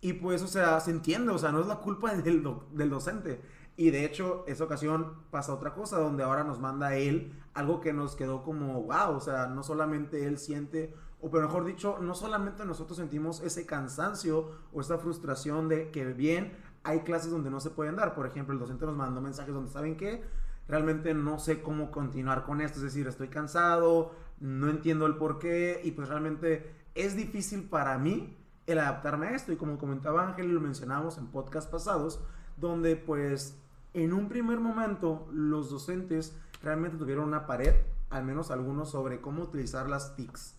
[0.00, 1.32] Y pues, o sea, se entiende.
[1.32, 3.40] O sea, no es la culpa del, del docente.
[3.76, 7.92] Y de hecho, esa ocasión pasa otra cosa, donde ahora nos manda él algo que
[7.92, 12.14] nos quedó como, wow, o sea, no solamente él siente, o pero mejor dicho, no
[12.14, 16.52] solamente nosotros sentimos ese cansancio o esa frustración de que bien
[16.84, 18.14] hay clases donde no se pueden dar.
[18.14, 20.22] Por ejemplo, el docente nos mandó mensajes donde, ¿saben qué?
[20.68, 25.38] Realmente no sé cómo continuar con esto, es decir, estoy cansado, no entiendo el por
[25.38, 30.26] qué y pues realmente es difícil para mí el adaptarme a esto y como comentaba
[30.26, 32.20] Ángel y lo mencionamos en podcast pasados,
[32.56, 33.56] donde pues
[33.94, 37.74] en un primer momento los docentes realmente tuvieron una pared,
[38.10, 40.54] al menos algunos, sobre cómo utilizar las TICs.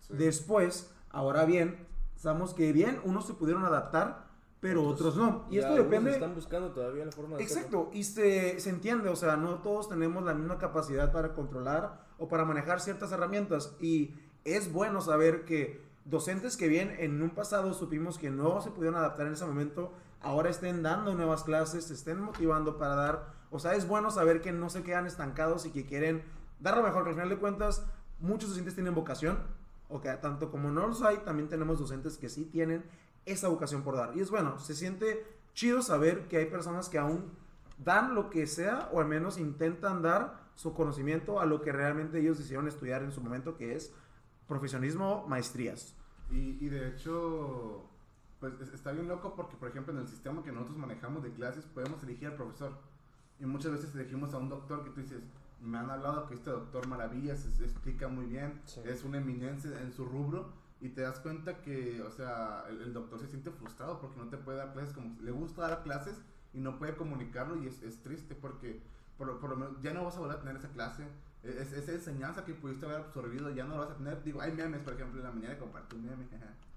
[0.00, 0.14] Sí.
[0.16, 4.23] Después, ahora bien, sabemos que bien, unos se pudieron adaptar,
[4.64, 5.44] pero otros, no.
[5.50, 6.10] Y esto depende...
[6.10, 7.60] Están buscando todavía la forma de hacerlo.
[7.60, 12.06] Exacto, y se, se entiende, o sea, no todos tenemos la misma capacidad para controlar
[12.16, 17.28] o para manejar ciertas herramientas y es bueno saber que docentes que bien en un
[17.28, 21.84] pasado supimos que no se pudieron adaptar en ese momento, ahora estén dando nuevas clases,
[21.84, 25.66] se estén motivando para dar, o sea, es bueno saber que no se quedan estancados
[25.66, 26.22] y que quieren
[26.60, 27.84] dar lo mejor, que al final de cuentas
[28.18, 29.40] muchos docentes tienen vocación,
[29.90, 32.82] o que tanto como no los hay, también tenemos docentes que sí tienen
[33.26, 34.16] esa vocación por dar.
[34.16, 37.32] Y es bueno, se siente chido saber que hay personas que aún
[37.78, 42.20] dan lo que sea o al menos intentan dar su conocimiento a lo que realmente
[42.20, 43.92] ellos decidieron estudiar en su momento, que es
[44.46, 45.94] profesionismo, maestrías.
[46.30, 47.84] Y, y de hecho,
[48.40, 51.32] pues es- está bien loco porque, por ejemplo, en el sistema que nosotros manejamos de
[51.32, 52.72] clases podemos elegir al profesor.
[53.40, 55.20] Y muchas veces elegimos a un doctor que tú dices,
[55.60, 58.80] me han hablado que este doctor maravillas, es- explica muy bien, Sí.
[58.84, 60.52] es una eminencia en su rubro.
[60.84, 64.36] Y te das cuenta que, o sea, el, doctor se siente frustrado porque no te
[64.36, 66.20] puede dar clases como le gusta dar clases
[66.52, 68.82] y no puede comunicarlo y es, triste porque
[69.16, 71.04] por, lo- por lo menos ya no vas a volver a tener esa clase.
[71.42, 74.22] E, Es, esa enseñanza que pudiste haber absorbido ya no la vas a tener.
[74.24, 76.26] Digo, hay memes, por ejemplo, en la mañana compartí un meme.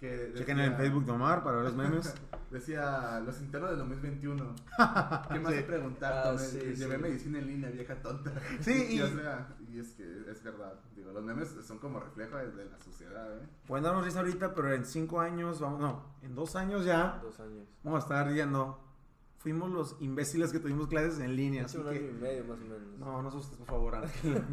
[0.00, 2.14] que Chequen en el decía- Facebook de Omar para ver los memes.
[2.50, 4.54] Decía, los internos del 2021.
[5.32, 5.58] ¿Qué más Sí.
[5.60, 6.12] te preguntar?
[6.12, 7.02] Ah, Tomé- sí, Llevé sí.
[7.02, 8.32] medicina en línea, vieja tonta.
[8.60, 10.74] Sí, y, y- o sea, y es que es verdad.
[10.96, 13.46] Digo, los memes son como reflejo de, de la sociedad, ¿eh?
[13.68, 17.38] Pueden darnos risa ahorita, pero en cinco años, vamos, no, en dos años ya, Dos
[17.38, 17.68] años.
[17.84, 18.80] vamos a estar riendo.
[19.38, 22.12] Fuimos los imbéciles que tuvimos clases en línea, Hace así un año y que...
[22.12, 22.98] medio más o menos.
[22.98, 24.44] No, no asustes, por favor, Ángel.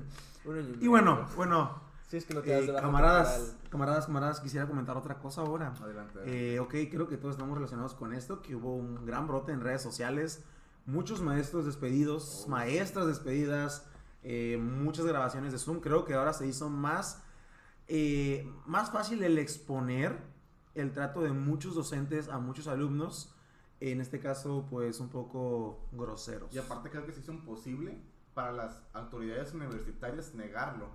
[0.45, 0.89] Un año y, Y medio.
[0.91, 4.65] bueno, bueno, Si es que no te das eh, de baja camaradas, camaradas, camaradas, quisiera
[4.65, 5.73] comentar otra cosa ahora.
[5.81, 6.19] Adelante.
[6.25, 9.59] Eh, ok, creo que todos estamos relacionados con esto, que hubo un gran brote en
[9.59, 10.41] redes sociales,
[10.85, 13.85] muchos maestros despedidos, Oh, maestras despedidas,
[14.23, 15.81] eh, muchas grabaciones de Zoom.
[15.81, 17.21] Creo que ahora se hizo más,
[17.89, 20.17] eh, más fácil el exponer
[20.75, 23.33] el trato de muchos docentes a muchos alumnos,
[23.81, 26.53] en este caso pues un poco groseros.
[26.53, 27.97] Y aparte creo que se hizo imposible
[28.33, 30.89] para las autoridades universitarias negarlo.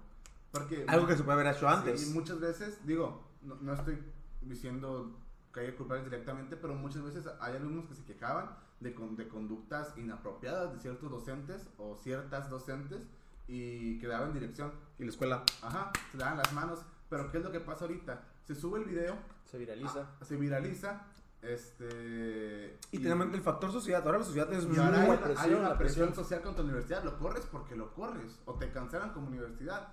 [0.52, 2.08] Porque Algo que se puede haber hecho Sí, antes.
[2.08, 3.98] y muchas veces, digo, no, no estoy
[4.42, 5.18] diciendo
[5.52, 9.28] que haya culpables directamente, pero muchas veces hay alumnos que se quejaban de, con- de
[9.28, 13.06] conductas inapropiadas de ciertos docentes o ciertas docentes
[13.48, 14.72] y que daban dirección.
[14.98, 15.42] Y la escuela.
[15.62, 16.80] Ajá, se daban las manos.
[17.08, 18.22] Pero ¿qué es lo que pasa ahorita?
[18.44, 20.08] Se sube el video, Se viraliza.
[20.20, 21.02] ah, se viraliza,
[21.42, 22.78] este...
[22.90, 24.02] Y tenemos el factor sociedad.
[24.04, 24.78] Ahora la sociedad es y muy...
[24.78, 26.14] ahora hay, presión, hay una presión presión.
[26.24, 27.04] social contra la universidad.
[27.04, 28.40] Lo corres porque lo corres.
[28.46, 29.88] O te cancelan como universidad.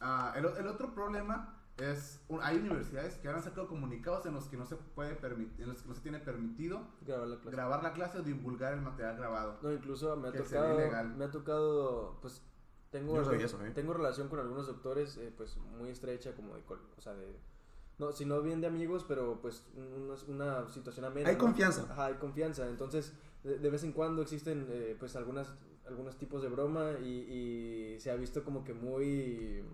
[0.00, 2.20] Ah, el, el otro problema es...
[2.28, 5.62] un- hay universidades que ahora han sacado comunicados en los que no se puede permitir,
[5.62, 7.50] en los que no se tiene permitido Grabar la clase.
[7.56, 9.58] grabar la clase o divulgar el material grabado.
[9.62, 10.78] No, incluso me ha tocado,
[11.16, 12.42] me ha tocado, pues,
[12.90, 13.70] tengo, no eso, ¿eh?
[13.70, 16.62] tengo relación con algunos doctores, eh, pues, muy estrecha, como de,
[16.96, 17.36] o sea, de,
[17.98, 21.28] no, si no bien de amigos, pero, pues, un- una, una situación amena.
[21.28, 21.40] Hay ¿no?
[21.42, 21.86] confianza.
[21.90, 23.12] Ajá, hay confianza, entonces,
[23.44, 25.54] de, de vez en cuando existen, eh, pues, algunas,
[25.86, 27.06] algunos tipos de broma y,
[27.94, 29.64] y se ha visto como que muy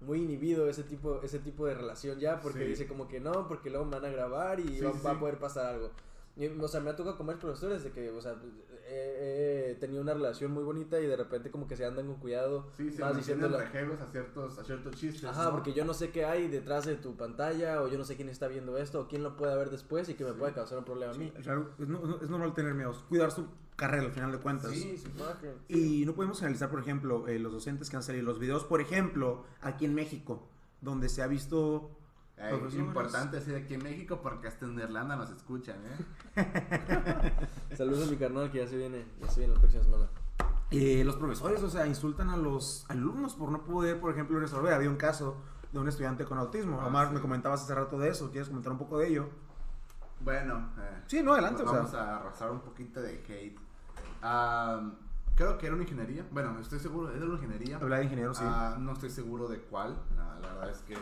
[0.00, 2.64] muy inhibido ese tipo ese tipo de relación ya porque Sí.
[2.66, 5.10] dice como que no porque luego me van a grabar y Sí, va, sí, va
[5.12, 5.90] a poder pasar algo
[6.36, 8.36] y, o sea, me ha tocado varios profesores de que, o sea,
[8.90, 12.70] eh, tenía una relación muy bonita y de repente como que se andan con cuidado.
[12.76, 15.24] Sí, se más diciendo rejegos a ciertos, a ciertos chistes.
[15.24, 15.50] Ajá, ¿no?
[15.52, 18.28] porque yo no sé qué hay detrás de tu pantalla o yo no sé quién
[18.28, 20.84] está viendo esto o quién lo puede ver después y que me puede causar un
[20.84, 21.30] problema a mí.
[21.42, 21.88] Claro, es,
[22.22, 23.04] es normal tener miedos.
[23.08, 23.46] Cuidar su
[23.76, 24.70] carrera al final de cuentas.
[24.72, 25.54] Sí, su imagen.
[25.68, 28.80] Y no podemos analizar, por ejemplo, eh, los docentes que han salido, los videos, por
[28.80, 30.48] ejemplo, aquí en México,
[30.80, 31.97] donde se ha visto...
[32.38, 32.74] Profesores.
[32.74, 35.76] importante decir aquí en México porque hasta en Irlanda nos escuchan,
[36.36, 37.32] ¿eh?
[37.76, 40.06] Saludos a mi carnal que ya se viene, ya se viene la próxima semana.
[40.70, 44.72] eh, los profesores, o sea, insultan a los alumnos por no poder, por ejemplo, resolver.
[44.72, 45.36] Había un caso
[45.72, 46.80] de un estudiante con autismo.
[46.80, 47.14] Ah, Omar, sí.
[47.14, 48.30] me comentabas hace rato de eso.
[48.30, 49.28] ¿Quieres comentar un poco de ello?
[50.20, 52.00] Bueno, eh, Sí, no, adelante, o Vamos sea.
[52.00, 53.58] a arrasar un poquito de hate.
[54.22, 54.94] Am,
[55.36, 56.26] creo que era una ingeniería.
[56.32, 57.76] Bueno, estoy seguro, era una ingeniería.
[57.76, 58.42] Habla de ingeniero, sí.
[58.44, 59.96] Ah, no estoy seguro de cuál.
[60.18, 60.96] Ah, la verdad es que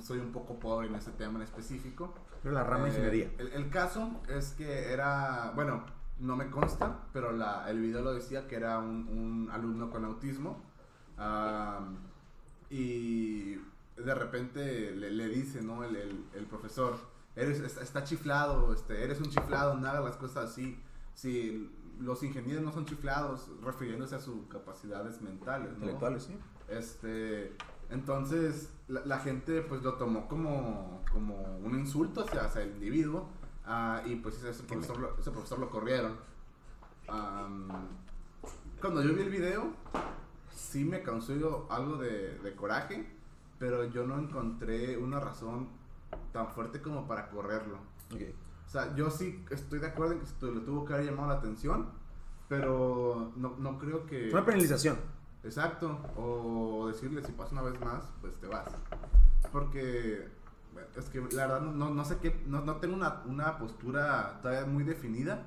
[0.00, 2.14] soy un poco pobre en ese tema en específico.
[2.42, 3.30] Pero la rama de Eh, ingeniería.
[3.38, 5.84] El, el caso es que era, bueno,
[6.20, 10.04] no me consta, pero la, el video lo decía que era un, un alumno con
[10.04, 10.62] autismo.
[12.70, 13.54] y
[13.96, 15.84] de repente le, le dice, ¿no?
[15.84, 16.96] El, el- el profesor,
[17.36, 20.80] eres, está, chiflado, este, eres un chiflado, hagas las cosas así.
[21.14, 21.70] Si
[22.00, 25.74] los ingenieros no son chiflados, refiriéndose a sus capacidades mentales, ¿no?
[25.76, 26.36] Intelectuales, sí.
[26.68, 27.52] Este,
[27.90, 33.28] entonces la, la gente pues lo tomó como, como un insulto hacia, hacia el individuo
[33.66, 36.16] ah, y pues ese profesor, lo, ese profesor lo corrieron.
[37.08, 37.68] Am,
[38.80, 39.72] cuando yo vi el video,
[40.52, 43.06] sí me causó algo de, de coraje,
[43.58, 45.68] pero yo no encontré una razón
[46.32, 47.78] tan fuerte como para correrlo.
[48.66, 51.34] O sea, yo sí estoy de acuerdo en que le tuvo que haber llamado la
[51.36, 51.88] atención,
[52.48, 54.30] pero no, no creo que...
[54.30, 54.98] Una penalización.
[55.44, 58.66] Exacto, o decirle si pasa una vez más, pues te vas.
[59.52, 60.26] Porque
[60.96, 64.64] es que la verdad no, no sé qué, no, no tengo una, una postura todavía
[64.66, 65.42] muy definida,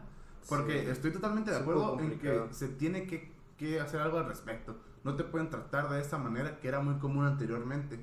[0.47, 0.89] porque Sí.
[0.91, 4.75] estoy totalmente de acuerdo en que se tiene que, que hacer algo al respecto.
[5.03, 7.99] No te pueden tratar de esa manera que era muy común anteriormente.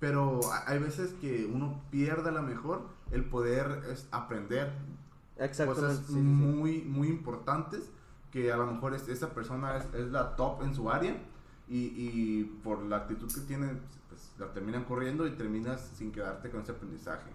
[0.00, 2.82] Pero ha- hay veces que uno pierde a lo mejor
[3.12, 4.72] el poder es, aprender
[5.66, 6.18] cosas sí, sí, sí.
[6.20, 7.90] muy, muy importantes
[8.30, 11.16] que a lo mejor es- esa persona es, es la top en su área
[11.68, 13.68] y, y por la actitud que tiene,
[14.08, 17.30] pues la terminan corriendo y terminas sin quedarte con ese aprendizaje.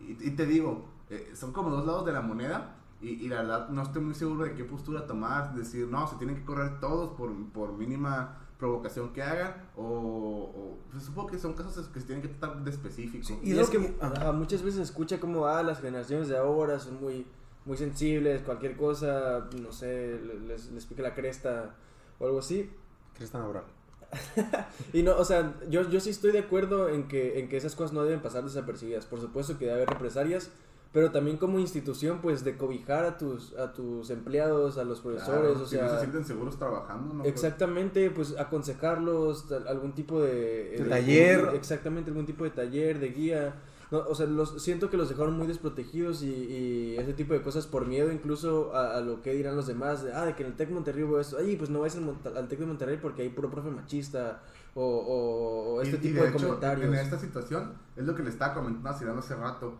[0.00, 3.42] Y, y te digo, eh, son como dos lados de la moneda y, y la
[3.42, 6.80] verdad no estoy muy seguro de qué postura tomar, decir, no, se tienen que correr
[6.80, 12.00] todos por, por mínima provocación que hagan o, o- pues, supongo que son casos que
[12.00, 13.24] se tienen que tratar de específico.
[13.24, 16.28] Sí, Y, es es que que- ajá, muchas veces se escucha como, ah, las generaciones
[16.28, 17.26] de ahora son muy,
[17.66, 21.74] muy sensibles, cualquier cosa, no sé, le- les, les pica la cresta
[22.18, 22.70] o algo así.
[23.16, 23.64] Cresta laboral.
[24.92, 27.74] Y no, o sea, yo, yo sí estoy de acuerdo en que, en que esas
[27.74, 29.06] cosas no deben pasar desapercibidas.
[29.06, 30.50] Por supuesto que debe haber represalias,
[30.92, 35.40] pero también como institución, pues, de cobijar a tus, a tus empleados, a los profesores,
[35.40, 35.98] Claro, o si no se sea...
[35.98, 37.24] sienten seguros trabajando, ¿no?
[37.24, 41.50] Exactamente, pues aconsejarlos, algún tipo de, De taller.
[41.54, 43.54] Exactamente, algún tipo de taller, de guía.
[43.90, 47.42] No, o sea, los, siento que los dejaron muy desprotegidos y, y ese tipo de
[47.42, 50.02] cosas por miedo incluso a, a lo que dirán los demás.
[50.02, 51.36] De, ah, de que en el TEC Monterrey hubo esto.
[51.38, 54.40] Ay, pues no vais al, TEC de Monterrey porque hay puro profe machista
[54.74, 56.88] o, o- o este Y- y tipo de, hecho, comentarios.
[56.88, 59.74] En esta situación, es lo que le estaba comentando a Cirano hace rato.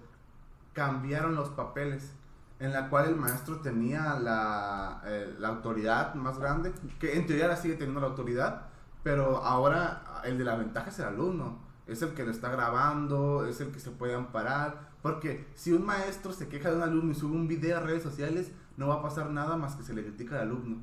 [0.72, 2.12] Cambiaron los papeles.
[2.60, 6.72] En la cual el maestro tenía la, eh, la autoridad más grande.
[7.00, 8.66] Que en teoría ahora sigue teniendo la autoridad.
[9.02, 11.58] Pero ahora el de la ventaja es el alumno.
[11.86, 14.90] Es el que lo está grabando, es el que se puede amparar.
[15.02, 18.02] Porque si un maestro se queja de un alumno y sube un video a redes
[18.02, 20.76] sociales, no va a pasar nada más que se le critica al alumno.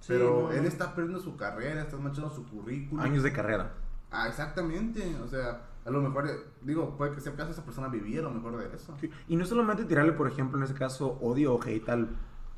[0.00, 0.68] Sí, Pero no, él no.
[0.68, 3.04] está perdiendo su carrera, está manchando su currículum.
[3.04, 3.72] Años de carrera.
[4.10, 5.16] Ah, exactamente.
[5.22, 8.22] O sea, a lo mejor, eh, digo, puede que sea caso esa persona vivía a
[8.24, 8.96] lo mejor de eso.
[9.00, 12.08] Sí, Y no solamente tirarle, por ejemplo, en ese caso, odio o hate al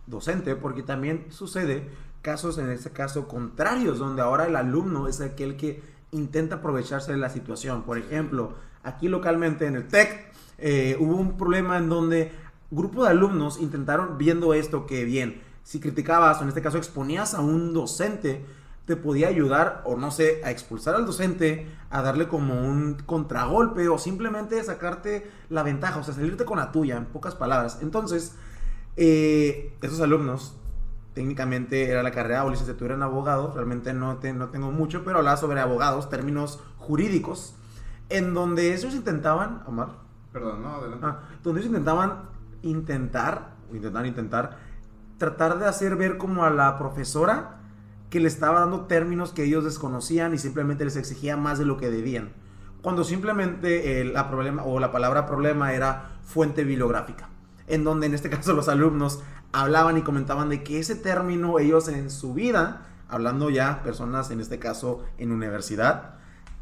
[0.06, 1.90] docente, porque también sucede
[2.20, 5.82] casos, en este caso, contrarios, donde ahora el alumno es aquel que
[6.12, 7.83] intenta aprovecharse de la situación.
[7.83, 12.33] Por ejemplo, aquí localmente en el TEC eh, hubo un problema en donde
[12.70, 17.35] grupo de alumnos intentaron, viendo esto, que bien, si criticabas o en este caso exponías
[17.35, 18.44] a un docente,
[18.85, 23.88] te podía ayudar o no sé, a expulsar al docente, a darle como un contragolpe
[23.88, 27.79] o simplemente sacarte la ventaja, o sea, salirte con la tuya, en pocas palabras.
[27.81, 28.35] Entonces,
[28.96, 30.57] eh, esos alumnos,
[31.14, 35.18] técnicamente era la carrera o licenciatura en abogado, realmente no, te- no tengo mucho, pero
[35.18, 37.55] hablaba sobre abogados, términos jurídicos,
[38.09, 39.88] en donde ellos intentaban, Omar,
[40.33, 41.07] Perdón, no, adelante.
[41.07, 42.22] Ah, donde ellos intentaban
[42.62, 44.57] intentar, o intentar, intentar,
[45.18, 47.59] tratar de hacer ver como a la profesora
[48.11, 51.77] que le estaba dando términos que ellos desconocían y simplemente les exigía más de lo
[51.77, 52.31] que debían.
[52.83, 57.29] Cuando simplemente eh, la problema o la palabra problema era fuente bibliográfica,
[57.68, 61.88] en donde en este caso los alumnos hablaban y comentaban de que ese término ellos
[61.88, 66.14] en su vida, hablando ya personas en este caso en universidad,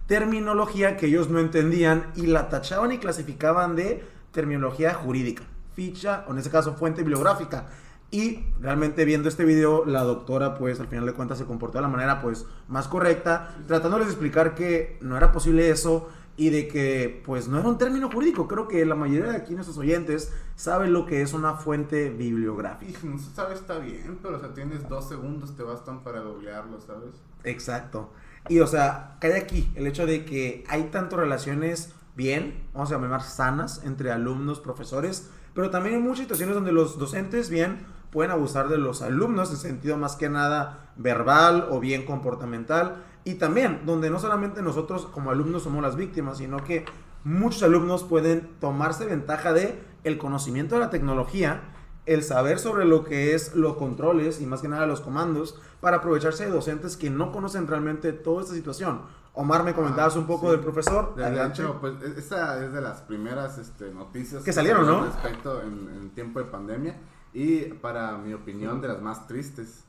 [0.07, 6.33] terminología que ellos no entendían y la tachaban y clasificaban de terminología jurídica, ficha o
[6.33, 7.67] en este caso fuente bibliográfica.
[8.13, 11.83] Y realmente viendo este video, la doctora pues al final de cuentas se comportó de
[11.83, 16.69] la manera pues más correcta, tratándoles de explicar que no era posible eso y de
[16.69, 18.49] que pues no era un término jurídico.
[18.49, 22.99] Creo que la mayoría de aquí nuestros oyentes saben lo que es una fuente bibliográfica.
[23.03, 26.21] Y no se sabe está bien, pero o sea, tienes dos segundos, te bastan para
[26.21, 27.15] googlearlo, ¿sabes?
[27.45, 28.11] Exacto.
[28.49, 32.95] Y o sea, cae aquí el hecho de que hay tanto relaciones bien, vamos a
[32.95, 38.33] llamar sanas, entre alumnos, profesores, pero también hay muchas situaciones donde los docentes bien pueden
[38.33, 43.05] abusar de los alumnos en sentido más que nada verbal o bien comportamental.
[43.25, 46.85] Y también donde no solamente nosotros como alumnos somos las víctimas, sino que
[47.25, 51.61] muchos alumnos pueden tomarse ventaja de el conocimiento de la tecnología,
[52.07, 55.99] el saber sobre lo que es los controles y más que nada los comandos para
[55.99, 59.03] aprovecharse de docentes que no conocen realmente toda esta situación.
[59.35, 60.57] Omar, me comentabas un poco Ah, sí.
[60.57, 61.15] del profesor.
[61.15, 61.63] De Adelante.
[61.63, 65.05] hecho, pues e- esa es de las primeras este, noticias Que salieron, ¿no?
[65.05, 66.99] Respecto en, en tiempo de pandemia
[67.33, 69.85] y para mi opinión de las más tristes.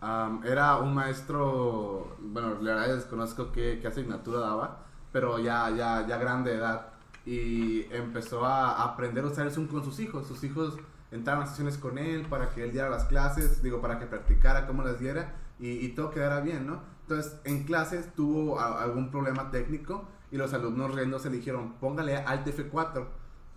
[0.00, 6.06] Am, era un maestro, bueno, la verdad desconozco qué, qué asignatura daba, pero ya, ya,
[6.06, 6.86] ya grande de edad
[7.26, 10.26] y empezó a aprender a usar el Zoom con sus hijos.
[10.26, 10.76] Sus hijos
[11.10, 14.66] entraban a sesiones con él para que él diera las clases, digo, para que practicara
[14.66, 16.80] cómo las diera y, y todo quedara bien, ¿no?
[17.02, 22.16] Entonces, en clases tuvo a- algún problema técnico y los alumnos riéndose le dijeron, póngale
[22.16, 23.04] Alt F4.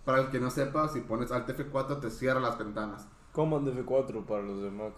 [0.04, 3.08] Para el que no sepa, si pones Alt F4 te cierra las ventanas.
[3.32, 4.92] Command F4 para los de Mac.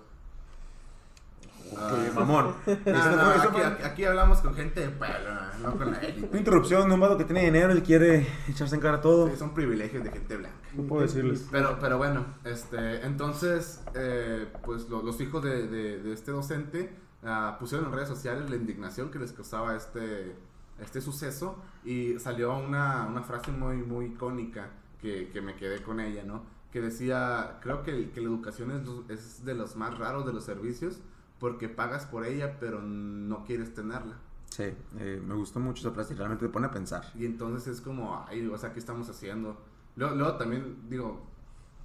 [1.73, 2.55] Oye, mamón.
[2.67, 5.31] no, no, aquí, aquí- hablamos con gente de pueblo,
[5.63, 6.29] no con la élite.
[6.29, 9.29] Una interrupción de un vato que tiene dinero y quiere echarse en cara todo.
[9.29, 10.57] Sí, son privilegios de gente blanca.
[10.75, 11.47] No puedo decirles.
[11.51, 16.95] Pero, pero bueno, este, entonces, eh, pues lo- los hijos de, de- de este docente
[17.25, 20.37] ah, pusieron en redes sociales la indignación que les causaba este,
[20.81, 24.69] este suceso y salió una, una frase muy, muy icónica
[25.01, 26.45] que, que me quedé con ella, ¿no?
[26.73, 28.71] Que decía, creo que, que la educación
[29.09, 31.01] es, es de los más raros de los servicios
[31.39, 34.15] porque pagas por ella pero no quieres tenerla.
[34.51, 37.05] Sí, eh, me gustó mucho esa frase y realmente te pone a pensar.
[37.15, 39.57] Y entonces es como, ay, o sea, ¿qué estamos haciendo?
[39.97, 41.21] Luego, luego también, digo,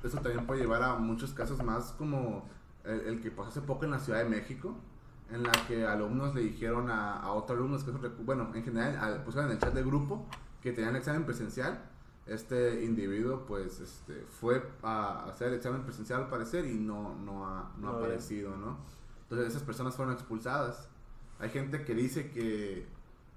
[0.04, 2.46] eso también puede llevar a muchos casos más como
[2.86, 4.76] el, el que pasó hace poco en la Ciudad de México,
[5.32, 8.98] en la que alumnos le dijeron a, a otros alumnos, que es bueno, en general,
[8.98, 10.26] al- pusieron en el chat de grupo
[10.62, 11.80] que tenían examen presencial.
[12.28, 17.48] Este individuo, pues, este, fue a hacer el examen presencial al parecer y no, no
[17.48, 18.78] ha, no ha No, aparecido, ¿no?
[19.32, 20.90] Entonces esas personas fueron expulsadas.
[21.40, 22.86] Hay gente que dice que,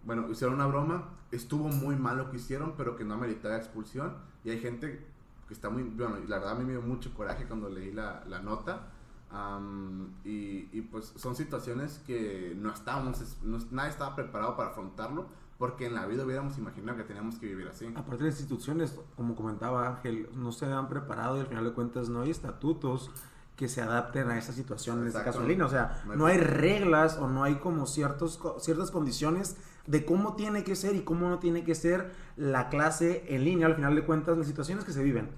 [0.05, 4.13] bueno, hicieron una broma, estuvo muy mal lo que hicieron, pero que no meritaba expulsión.
[4.43, 5.07] Y hay gente
[5.47, 7.93] que está muy, bueno, y la verdad a mí me dio mucho coraje cuando leí
[7.93, 8.89] la, la nota.
[9.31, 14.71] Am, y, y, pues son situaciones que no estábamos, es- no- nadie estaba preparado para
[14.71, 15.27] afrontarlo,
[15.59, 17.87] porque en la vida hubiéramos imaginado que teníamos que vivir así.
[17.97, 22.09] Aparte las instituciones, como comentaba Ángel, no se han preparado y al final de cuentas
[22.09, 23.11] no hay estatutos
[23.57, 25.67] que se adapten a esa situación, en este caso en línea.
[25.67, 30.65] O sea, No hay- reglas o no hay como ciertos, ciertas condiciones de cómo tiene
[30.65, 33.67] que ser y cómo no tiene que ser la clase en línea.
[33.67, 35.31] Al final de cuentas, las situaciones que se viven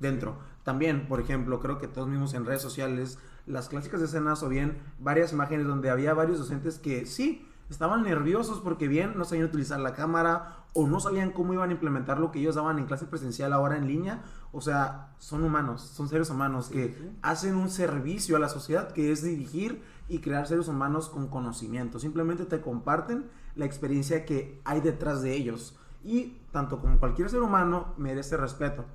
[0.00, 0.36] dentro.
[0.64, 4.78] También, por ejemplo, creo que todos mismos en redes sociales, las clásicas escenas o bien
[4.98, 9.78] varias imágenes donde había varios docentes que sí, estaban nerviosos porque bien no sabían utilizar
[9.78, 13.06] la cámara o no sabían cómo iban a implementar lo que ellos daban en clase
[13.06, 14.22] presencial ahora en línea.
[14.52, 19.12] O sea, son humanos, son seres humanos que hacen un servicio a la sociedad que
[19.12, 22.00] es dirigir y crear seres humanos con conocimiento.
[22.00, 25.76] Simplemente te comparten la experiencia que hay detrás de ellos.
[26.02, 28.86] Y tanto como cualquier ser humano merece respeto.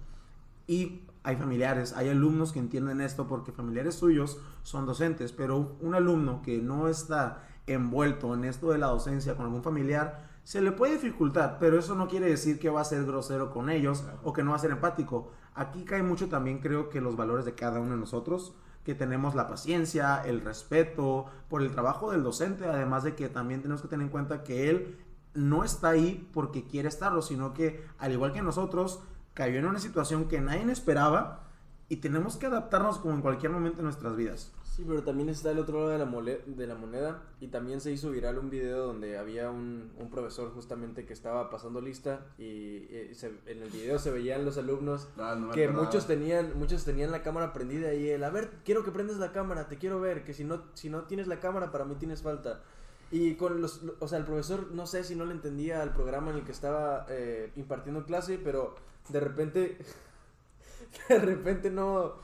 [0.67, 5.95] Y hay familiares, hay alumnos que entienden esto porque familiares suyos son docentes, pero un
[5.95, 10.71] alumno que no está envuelto en esto de la docencia con algún familiar, se le
[10.71, 14.31] puede dificultar, pero eso no quiere decir que va a ser grosero con ellos o
[14.31, 15.31] que no va a ser empático.
[15.55, 18.53] Aquí cae mucho también creo que los valores de cada uno de nosotros,
[18.83, 23.63] que tenemos la paciencia, el respeto por el trabajo del docente, además de que también
[23.63, 24.99] tenemos que tener en cuenta que él
[25.33, 28.99] no está ahí porque quiere estarlo, sino que al igual que nosotros,
[29.33, 31.49] cayó en una situación que nadie esperaba
[31.89, 34.53] y tenemos que adaptarnos como en cualquier momento de nuestras vidas.
[34.75, 37.79] Sí, pero también está el otro lado de la, mole- de la moneda y también
[37.79, 42.25] se hizo viral un video donde había un, un profesor justamente que estaba pasando lista
[42.37, 46.07] y, eh, se- en el video se veían los alumnos Ah, no me que muchos
[46.07, 49.69] tenían muchos tenían la cámara prendida y él, a ver, quiero que prendas la cámara,
[49.69, 52.61] te quiero ver, que si no si no tienes la cámara para mí tienes falta.
[53.11, 56.31] Y con los, o sea, el profesor no sé si no le entendía al programa
[56.31, 58.75] en el que estaba eh, impartiendo clase, pero
[59.07, 59.77] de repente
[61.07, 62.15] de repente no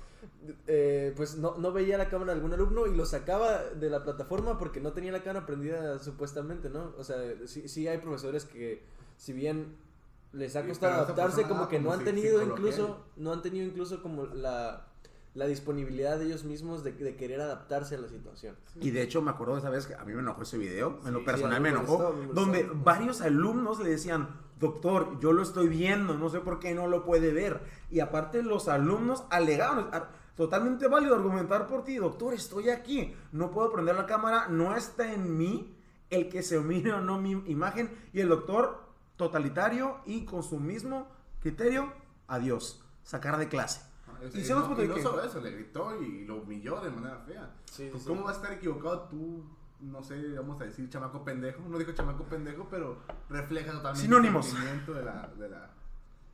[0.67, 4.03] eh, pues no, no veía la cámara de algún alumno y lo sacaba de la
[4.03, 6.93] plataforma porque no tenía la cámara prendida supuestamente, ¿no?
[6.97, 8.83] O sea, sí, sí hay profesores que,
[9.17, 9.75] si bien
[10.33, 12.53] les ha costado adaptarse, como que como no han tenido psicología.
[12.55, 14.87] incluso, no han tenido incluso como la,
[15.33, 18.55] la disponibilidad de ellos mismos de, de querer adaptarse a la situación.
[18.79, 20.99] Y de hecho me acuerdo de esa vez que a mí me enojó ese video,
[21.05, 22.41] en lo personal sí, me enojó, molestó, me molestó.
[22.41, 24.29] donde varios alumnos le decían,
[24.61, 27.61] doctor, yo lo estoy viendo, no sé por qué no lo puede ver.
[27.89, 29.89] Y aparte los alumnos alegaron,
[30.35, 35.11] totalmente válido argumentar por ti, doctor, estoy aquí, no puedo prender la cámara, no está
[35.11, 35.75] en mí
[36.09, 37.89] el que se mire o no mi imagen.
[38.13, 38.83] Y el doctor,
[39.17, 41.07] totalitario y con su mismo
[41.41, 41.91] criterio,
[42.27, 43.81] adiós, sacar de clase.
[44.21, 47.51] Es- Y no, y solo eso, le gritó y lo humilló de manera fea.
[47.65, 48.07] Sí, Pues, sí.
[48.07, 49.43] ¿Cómo va a estar equivocado tú?
[49.81, 51.63] No sé, vamos a decir chamaco pendejo.
[51.67, 54.45] No dijo chamaco pendejo, pero refleja totalmente Sinónimos.
[54.47, 55.71] el sentimiento de la, de la.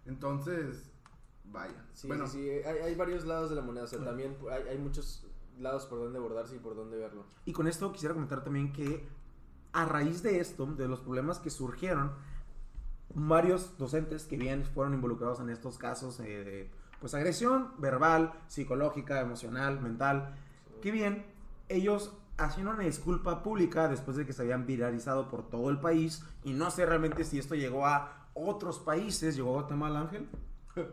[0.05, 0.91] Entonces,
[1.45, 1.85] vaya.
[1.93, 4.63] Sí, bueno, sí, sí, hay, hay varios lados de la moneda, o sea, también hay,
[4.69, 5.25] hay muchos
[5.59, 7.25] lados por donde abordarse y por donde verlo.
[7.45, 9.07] Y con esto quisiera comentar también que
[9.73, 12.11] a raíz de esto, de los problemas que surgieron,
[13.13, 19.21] varios docentes que bien fueron involucrados en estos casos eh, de pues agresión verbal, psicológica,
[19.21, 20.35] emocional, mental,
[20.81, 21.25] que bien
[21.69, 26.23] ellos hacían una disculpa pública después de que se habían viralizado por todo el país
[26.43, 30.27] y no sé realmente si esto llegó a otros países, llegó a Guatemala, Ángel.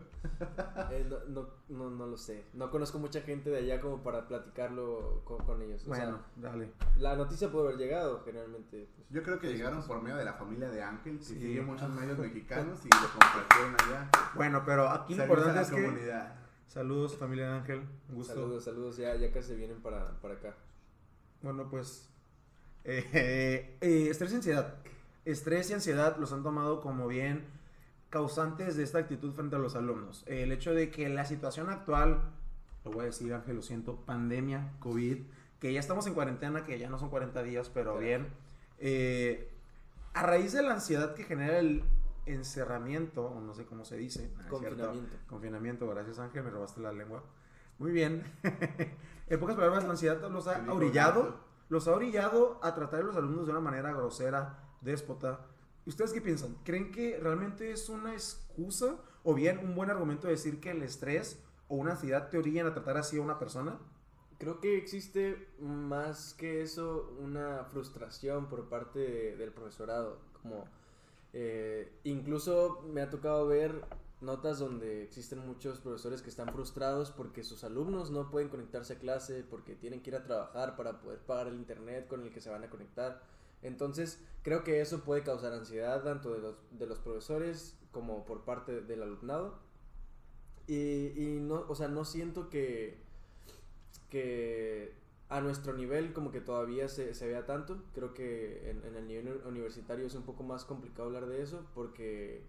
[0.89, 4.27] Eh, no, no, no, no lo sé, no conozco mucha gente de allá como para
[4.27, 5.83] platicarlo con, con ellos.
[5.85, 6.71] O Bueno, sea, dale.
[6.97, 8.89] la noticia puede haber llegado generalmente.
[8.95, 11.35] pues, yo creo que llegaron por medio de la familia de Ángel, que Sí.
[11.39, 14.09] sigue muchos medios mexicanos y lo compartieron allá.
[14.33, 16.35] Bueno, pero aquí lo importante la es que comunidad.
[16.65, 17.79] saludos familia de Ángel,
[18.09, 18.33] un gusto.
[18.33, 20.55] Saludos, saludos, ya, ya casi vienen para, para acá.
[21.45, 22.09] Bueno, pues.
[22.83, 24.75] eh, eh, estrés y ansiedad.
[25.25, 27.45] Estrés y ansiedad los han tomado como bien
[28.09, 30.23] causantes de esta actitud frente a los alumnos.
[30.25, 32.31] el hecho de que la situación actual,
[32.83, 35.17] lo voy a decir Ángel, lo siento, pandemia, COVID,
[35.59, 38.27] que ya estamos en cuarentena, que ya no son 40 días, pero bien.
[38.79, 39.51] eh,
[40.13, 41.83] a raíz de la ansiedad que genera el
[42.25, 44.31] encerramiento, o no sé cómo se dice.
[44.31, 44.49] cierto.
[44.49, 45.17] Confinamiento.
[45.27, 47.23] Confinamiento, gracias Ángel, me robaste la lengua.
[47.79, 48.23] Muy bien.
[49.27, 51.35] en pocas palabras, la ansiedad los ha orillado,
[51.69, 55.45] los ha orillado a tratar a los alumnos de una manera grosera, déspota.
[55.85, 56.55] ¿Ustedes qué piensan?
[56.63, 61.43] ¿Creen que realmente es una excusa o bien un buen argumento decir que el estrés
[61.67, 63.77] o una ansiedad te orillan a tratar así a una persona?
[64.37, 70.19] Creo que existe más que eso una frustración por parte de- del profesorado.
[70.41, 70.65] Como
[71.33, 73.81] eh, incluso me ha tocado ver
[74.21, 78.99] notas donde existen muchos profesores que están frustrados porque sus alumnos no pueden conectarse a
[78.99, 82.41] clase, porque tienen que ir a trabajar para poder pagar el internet con el que
[82.41, 83.21] se van a conectar.
[83.61, 88.43] Entonces, creo que eso puede causar ansiedad tanto de los, de los profesores como por
[88.45, 89.57] parte del alumnado.
[90.67, 92.97] Y, y no, o sea, no siento que,
[94.09, 94.93] que
[95.29, 97.83] a nuestro nivel como que todavía se, se vea tanto.
[97.93, 101.65] Creo que en, en el nivel universitario es un poco más complicado hablar de eso
[101.73, 102.43] porque,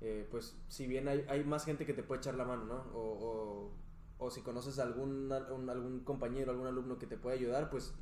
[0.00, 2.74] eh, pues, si bien hay, hay más gente que te puede echar la mano, ¿no?
[2.94, 3.72] O,
[4.18, 7.70] o, si conoces a algún, al- un- algún compañero, algún alumno que te puede ayudar,
[7.70, 7.94] pues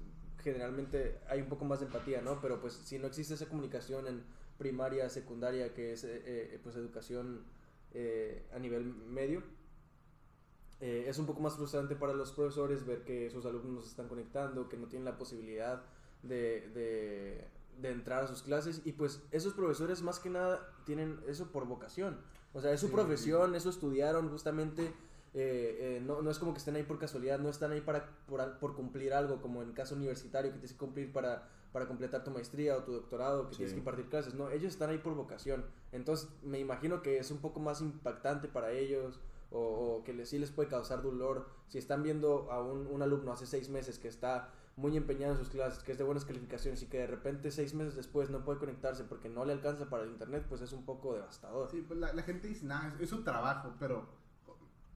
[0.43, 2.41] generalmente hay un poco más de empatía, ¿no?
[2.41, 4.23] Pero pues si no existe esa comunicación en
[4.59, 7.45] primaria, secundaria, que es eh, eh, pues educación
[8.55, 9.43] a nivel medio,
[10.81, 14.77] es un poco más frustrante para los profesores ver que sus alumnos están conectando, que
[14.77, 15.83] no tienen la posibilidad
[16.23, 16.69] de,
[17.81, 21.67] de entrar a sus clases y pues esos profesores más que nada tienen eso por
[21.67, 22.19] vocación,
[22.55, 24.87] o sea, es su Sí, profesión, eso estudiaron justamente,
[25.35, 28.09] eh, eh, no, no es como que estén ahí por casualidad, no están ahí para,
[28.27, 32.25] por, por cumplir algo, como en caso universitario que tienes que cumplir para, para completar
[32.25, 33.57] tu maestría o tu doctorado, que Sí.
[33.59, 37.31] tienes que impartir clases, no, ellos están ahí por vocación, entonces me imagino que es
[37.31, 39.21] un poco más impactante para ellos
[39.51, 39.61] o,
[39.99, 41.47] o que les, sí les puede causar dolor.
[41.69, 45.39] Si están viendo a un, un alumno hace seis meses que está muy empeñado en
[45.39, 48.45] sus clases, que es de buenas calificaciones y que de repente seis meses después no
[48.45, 51.71] puede conectarse porque no le alcanza para el internet, pues es un poco devastador.
[51.71, 54.07] Sí, pues la, la gente dice, nada, es, es su trabajo, pero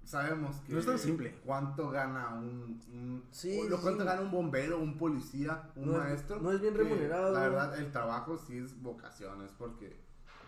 [0.04, 0.74] sabemos que...
[0.74, 1.34] No es tan simple.
[1.46, 2.78] ¿Cuánto gana un...
[2.92, 4.06] un Sí, o lo sí, cuánto sí.
[4.08, 6.40] gana un bombero, un policía, un No es- maestro?
[6.40, 7.32] no es bien remunerado.
[7.32, 9.96] La verdad, el trabajo sí es vocación, es porque,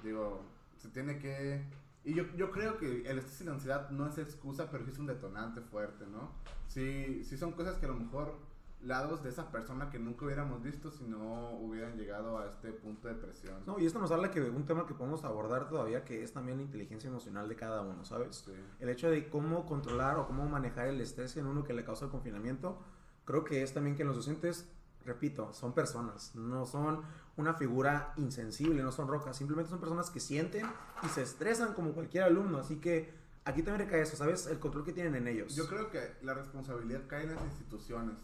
[0.04, 0.42] digo,
[0.76, 1.64] se tiene que...
[2.04, 4.90] Y yo, yo creo que el estrés y la ansiedad no es excusa, pero sí
[4.90, 6.32] es un detonante fuerte, ¿no?
[6.68, 8.34] Sí, sí son cosas que a lo mejor
[8.82, 13.08] lados de esa persona que nunca hubiéramos visto si no hubieran llegado a este punto
[13.08, 13.62] de presión.
[13.66, 16.32] No, y esto nos habla que de un tema que podemos abordar todavía, que es
[16.32, 18.44] también la inteligencia emocional de cada uno, ¿sabes?
[18.44, 18.52] Sí.
[18.80, 22.06] El hecho de cómo controlar o cómo manejar el estrés en uno que le causa
[22.06, 22.78] el confinamiento,
[23.24, 24.68] creo que es también que los docentes,
[25.04, 27.02] repito, son personas, no son
[27.36, 30.66] una figura insensible, no son rocas, simplemente son personas que sienten
[31.02, 33.14] y se estresan como cualquier alumno, así que
[33.44, 34.46] aquí también recae eso, ¿sabes?
[34.46, 35.54] El control que tienen en ellos.
[35.54, 38.18] Yo creo que la responsabilidad cae en las instituciones.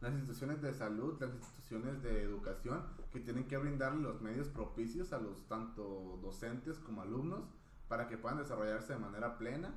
[0.00, 2.82] Las instituciones de salud, las instituciones de educación,
[3.12, 7.44] que tienen que brindarle los medios propicios a los tanto docentes como alumnos
[7.86, 9.74] para que puedan desarrollarse de manera plena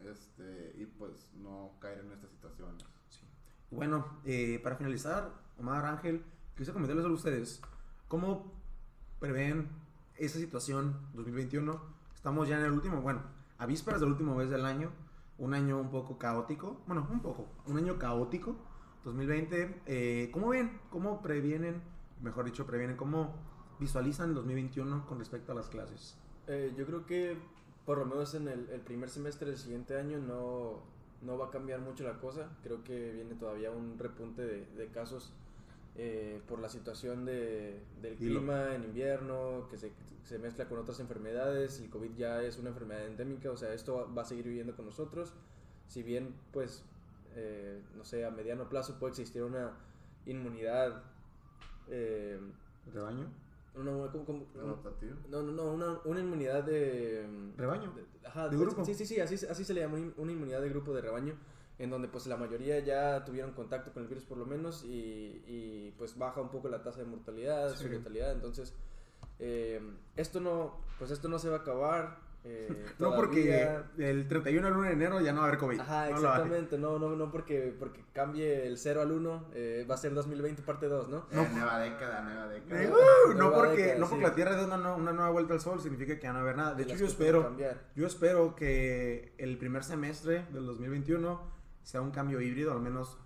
[0.00, 2.84] este, y pues no caer en estas situaciones.
[3.70, 6.22] Bueno, eh, para finalizar, Omar Ángel,
[6.56, 7.62] quisiera comentarles a ustedes
[8.06, 8.52] cómo
[9.18, 9.68] prevén
[10.16, 11.80] esa situación 2021.
[12.14, 13.22] Estamos ya en el último, bueno,
[13.58, 14.90] a vísperas del último mes del año,
[15.38, 18.56] un año un poco caótico, bueno, un poco, un año caótico,
[19.04, 19.82] 2020.
[19.86, 20.80] Eh, ¿Cómo ven?
[20.90, 21.82] ¿Cómo previenen,
[22.22, 23.34] mejor dicho, previenen, cómo
[23.78, 26.16] visualizan el 2021 con respecto a las clases?
[26.46, 27.36] Eh, yo creo que
[27.84, 30.82] por lo menos en el, el primer semestre del siguiente año no,
[31.22, 32.50] no va a cambiar mucho la cosa.
[32.62, 35.32] Creo que viene todavía un repunte de, de casos
[35.96, 39.92] eh, por la situación de, del clima en invierno, que se,
[40.24, 41.78] se, mezcla con otras enfermedades.
[41.80, 44.86] El COVID ya es una enfermedad endémica, o sea, esto va a seguir viviendo con
[44.86, 45.32] nosotros.
[45.86, 46.82] Si bien, pues,
[47.34, 49.72] eh, no sé, a mediano plazo puede existir una
[50.26, 51.02] inmunidad.
[51.88, 52.40] Eh,
[52.92, 53.26] ¿Rebaño?
[53.76, 54.46] Una, ¿cómo,
[55.28, 57.26] no, no, no, una, una inmunidad de...
[57.56, 57.92] ¿Rebaño?
[57.92, 58.84] De, ajá, ¿De grupo?
[58.84, 61.34] Sí, sí, sí, así, así se le llama, una inmunidad de grupo de rebaño,
[61.78, 65.42] en donde pues la mayoría ya tuvieron contacto con el virus por lo menos y,
[65.48, 67.82] y pues baja un poco la tasa de mortalidad, sí.
[67.82, 68.72] su letalidad, entonces
[69.40, 69.80] eh,
[70.16, 74.74] esto no, pues esto no se va a acabar, eh, no porque el 31 al
[74.74, 75.80] 1 de enero ya no va a haber COVID.
[75.80, 76.78] Ajá, no exactamente.
[76.78, 79.50] No, no, no porque, porque cambie el 0 al 1.
[79.54, 81.26] Eh, va a ser 2020 parte 2, ¿no?
[81.30, 81.42] no.
[81.42, 82.82] Eh, nueva década, nueva década.
[82.82, 84.30] Uh, no, nueva porque, década, no porque sí.
[84.30, 86.42] la Tierra dé una, una, nueva vuelta al Sol significa que ya no va a
[86.42, 86.74] haber nada.
[86.74, 87.56] De hecho, yo espero,
[87.96, 93.18] yo espero que el primer semestre del 2021 sea un cambio híbrido, al menos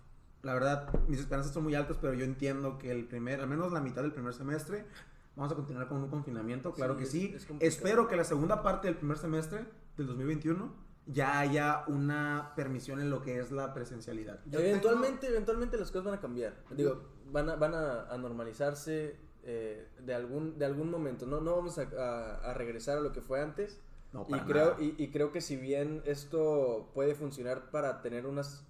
[0.43, 3.73] la verdad, mis esperanzas son muy altas, pero yo entiendo que el primer, al menos
[3.73, 4.87] la mitad del primer semestre,
[5.39, 7.33] vamos a continuar con un confinamiento, claro sí, que sí.
[7.35, 9.65] Es, es Espero que la segunda parte del primer semestre
[9.97, 14.41] del 2021 ya haya una permisión en lo que es la presencialidad.
[14.47, 15.35] Yo eventualmente, tengo...
[15.35, 16.55] eventualmente las cosas van a cambiar.
[16.71, 21.25] Digo, van a, van a, a normalizarse eh, de, algún, de algún momento.
[21.25, 23.81] No, no vamos a, a, a regresar a lo que fue antes.
[24.13, 28.67] No, y, creo, y, y, creo que si bien esto puede funcionar para tener unas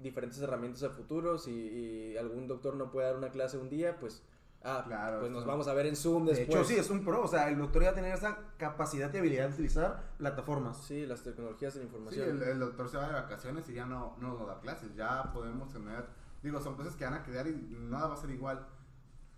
[0.00, 3.98] diferentes herramientas a futuro, si y algún doctor no puede dar una clase un día,
[3.98, 4.22] pues
[4.62, 6.48] Ah, claro, pues nos vamos a ver en Zoom después.
[6.48, 7.22] De hecho, sí, es un pro.
[7.22, 10.84] O sea, el doctor ya tener esa capacidad y habilidad de utilizar plataformas.
[10.84, 12.24] Sí, las tecnologías de la información.
[12.24, 14.94] Sí, el, el, doctor se va de vacaciones y ya no, no nos da clases.
[14.94, 16.04] Ya podemos tener.
[16.42, 18.66] Digo, son cosas que van a quedar y nada va a ser igual.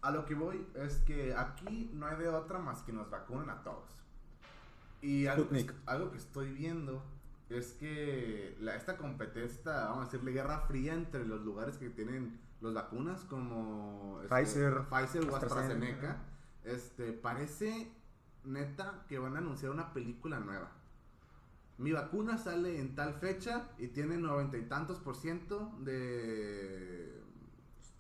[0.01, 3.49] A lo que voy es que aquí no hay de otra más que nos vacunen
[3.51, 4.03] a todos.
[5.03, 7.01] Y algo, que, algo que estoy viendo
[7.49, 12.41] es que la, esta competencia, vamos a decirle, guerra fría entre los lugares que tienen
[12.63, 16.17] las vacunas como Pfizer, este, Pfizer o AstraZeneca,
[16.65, 17.93] este, parece
[18.45, 20.71] neta que van a anunciar una película nueva.
[21.79, 27.21] Mi vacuna sale en tal fecha y tiene noventa y tantos por ciento de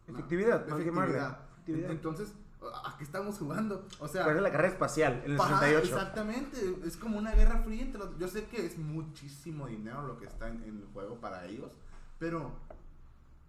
[0.06, 0.60] efectividad.
[0.66, 1.38] De efectividad.
[1.54, 1.90] efectividad.
[1.90, 3.86] Entonces, ¿a qué estamos jugando?
[3.98, 5.78] O sea, es la carrera espacial en el 68.
[5.82, 10.18] Exactamente, es como una guerra fría entre los, Yo sé que es muchísimo dinero lo
[10.18, 11.72] que está en, en el juego para ellos,
[12.18, 12.52] pero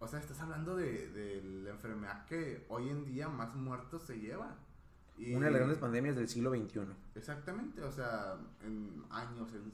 [0.04, 4.20] o sea, estás hablando de, de, la enfermedad que hoy en día más muertos se
[4.20, 4.56] lleva.
[5.18, 6.82] Y Una de las grandes pandemias del siglo XXI.
[7.16, 9.72] Exactamente, o sea, en años, en,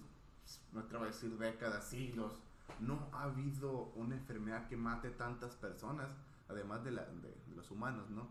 [0.73, 2.39] no te voy a decir décadas, siglos,
[2.79, 6.11] no ha habido una enfermedad que mate tantas personas,
[6.47, 8.27] además de, la, de, de los humanos, ¿no?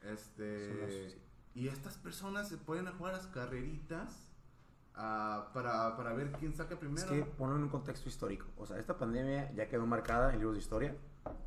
[0.00, 1.18] Este, sí.
[1.54, 4.30] Y estas personas se pueden jugar las carreritas
[4.96, 7.00] Uh, para, para, ver quién saca primero.
[7.00, 8.46] Es que ponlo en un contexto histórico.
[8.56, 10.96] O sea, esta pandemia ya quedó marcada en libros de historia.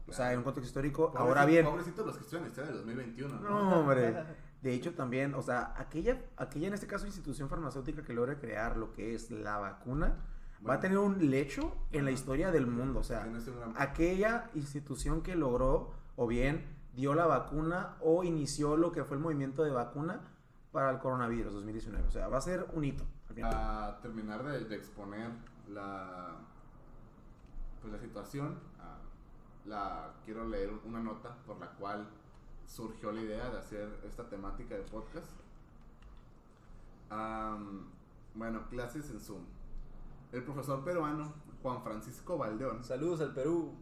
[0.08, 1.08] O sea, en un contexto histórico.
[1.08, 1.66] Pobrecito, ahora bien.
[1.66, 3.40] Pobrecitos los que estudian historia del 2021.
[3.40, 4.16] No, no hombre.
[4.62, 8.76] De hecho, también, o sea, aquella, aquella en este caso institución farmacéutica que logra crear
[8.76, 10.16] lo que es la vacuna,
[10.60, 13.02] bueno, va a tener un lecho en la historia del mundo.
[13.02, 13.28] O sea,
[13.76, 16.66] aquella institución que logró, o bien
[16.96, 20.22] dio la vacuna, o inició lo que fue el movimiento de vacuna
[20.72, 22.08] para el coronavirus 2019.
[22.08, 23.04] O sea, va a ser un hito.
[23.44, 25.30] A terminar de, de, exponer
[25.70, 26.38] la,
[27.82, 28.60] pues la situación,
[29.68, 32.08] la, quiero leer una nota por la cual
[32.66, 35.30] surgió la idea de hacer esta temática de podcast.
[37.12, 37.86] Um,
[38.36, 39.44] bueno, clases en Zoom.
[40.32, 42.84] El profesor peruano Juan Francisco Valdeón.
[42.84, 43.74] Saludos al Perú.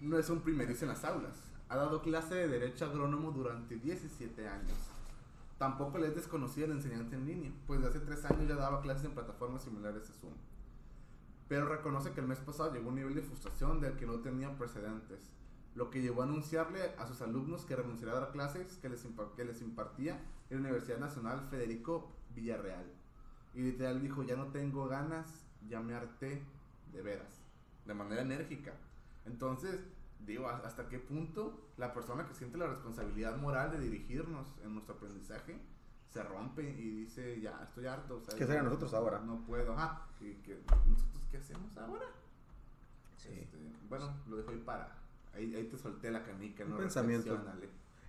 [0.00, 1.36] No es un primerizo en las aulas.
[1.68, 4.90] Ha dado clase de Derecho Agrónomo durante 17 años
[5.60, 8.80] Tampoco le es desconocida la enseñanza en línea, pues de hace tres años ya daba
[8.80, 10.32] clases en plataformas similares a Zoom.
[11.50, 14.20] Pero reconoce que el mes pasado llegó a un nivel de frustración del que no
[14.20, 15.32] tenía precedentes,
[15.74, 19.04] lo que llevó a anunciarle a sus alumnos que renunciaría a dar clases que les,
[19.34, 22.86] que les impartía en la Universidad Nacional Federico Villarreal.
[23.52, 26.40] Y literal dijo, ya no tengo ganas ya me harté
[26.92, 27.42] de veras,
[27.84, 28.74] de manera enérgica.
[29.26, 29.80] Entonces,
[30.20, 34.94] digo, ¿hasta qué punto la persona que siente la responsabilidad moral de dirigirnos en nuestro
[34.94, 35.60] aprendizaje
[36.10, 38.22] se rompe y dice, ya, estoy harto?
[38.38, 39.18] ¿Qué sería nosotros ahora?
[39.18, 40.06] No puedo, ajá,
[40.86, 42.06] ¿nosotros qué hacemos ahora?
[43.16, 43.28] Sí.
[43.32, 43.58] Este,
[43.88, 44.96] bueno, lo dejo ahí para,
[45.34, 47.40] ahí, ahí te solté la canica, Un pensamiento.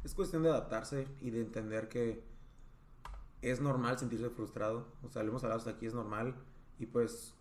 [0.03, 2.23] Es cuestión de adaptarse y de entender que
[3.41, 4.87] es normal sentirse frustrado.
[5.03, 6.35] O sea, lo hemos hablado hasta aquí, es normal.
[6.79, 7.35] Y pues,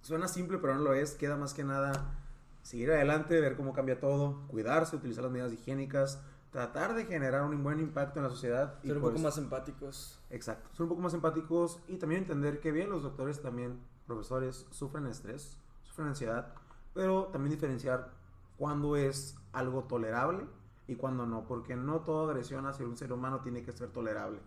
[0.00, 1.14] suena simple, pero no lo es.
[1.14, 2.18] Queda más que nada
[2.62, 7.62] seguir adelante, ver cómo cambia todo, cuidarse, utilizar las medidas higiénicas, tratar de generar un
[7.62, 8.78] buen impacto en la sociedad.
[8.82, 10.18] Ser un poco pues más empáticos.
[10.30, 13.80] Exacto, ser un poco más empáticos y también entender que bien los doctores también,
[14.12, 16.54] profesores, sufren estrés, sufren ansiedad,
[16.94, 18.10] pero también diferenciar
[18.56, 20.46] cuándo es algo tolerable
[20.86, 24.40] y cuándo no, porque no toda agresión hacia un ser humano tiene que ser tolerable.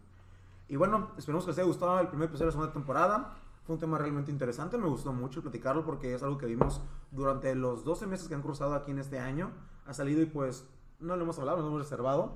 [0.67, 3.35] Y bueno, esperemos que les haya gustado el primer episodio de la segunda temporada.
[3.65, 7.55] Fue un tema realmente interesante, me gustó mucho platicarlo porque es algo que vimos durante
[7.55, 9.51] los 12 meses que han cruzado aquí en este año.
[9.85, 10.67] Ha salido y pues
[10.99, 12.35] no lo hemos hablado, nos hemos reservado.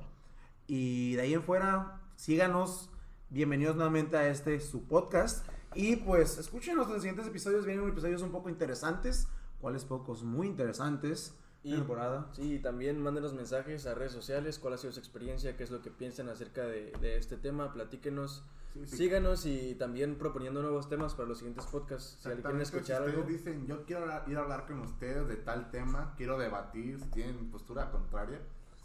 [0.67, 2.89] Y de ahí en fuera, síganos.
[3.29, 5.45] Bienvenidos nuevamente a este su podcast.
[5.75, 7.65] Y pues escúchenos los siguientes episodios.
[7.65, 9.27] Vienen episodios un poco interesantes,
[9.61, 11.35] cuales pocos muy interesantes.
[11.61, 12.29] Y, temporada.
[12.31, 15.81] Sí, también mándenos mensajes a redes sociales, cuál ha sido su experiencia, qué es lo
[15.81, 18.45] que piensan acerca de, de este tema, platíquenos
[18.85, 22.17] Síganos y también proponiendo nuevos temas para los siguientes podcasts.
[22.21, 23.23] Si alguien quiere escuchar si algo.
[23.23, 27.49] dicen, yo quiero ir a hablar con ustedes de tal tema, quiero debatir, si tienen
[27.49, 28.39] postura contraria,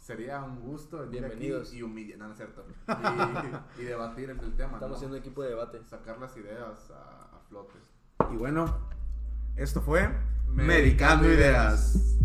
[0.05, 1.69] sería un gusto venir Bienvenidos.
[1.69, 2.63] aquí y humillar, no, es cierto.
[3.79, 4.73] Y, debatir el, tema.
[4.73, 5.83] Estamos haciendo equipo de debate.
[5.83, 7.73] Sacar las ideas a, a flote.
[8.31, 8.87] Y bueno,
[9.55, 10.07] esto fue
[10.47, 12.17] Medicando, ideas.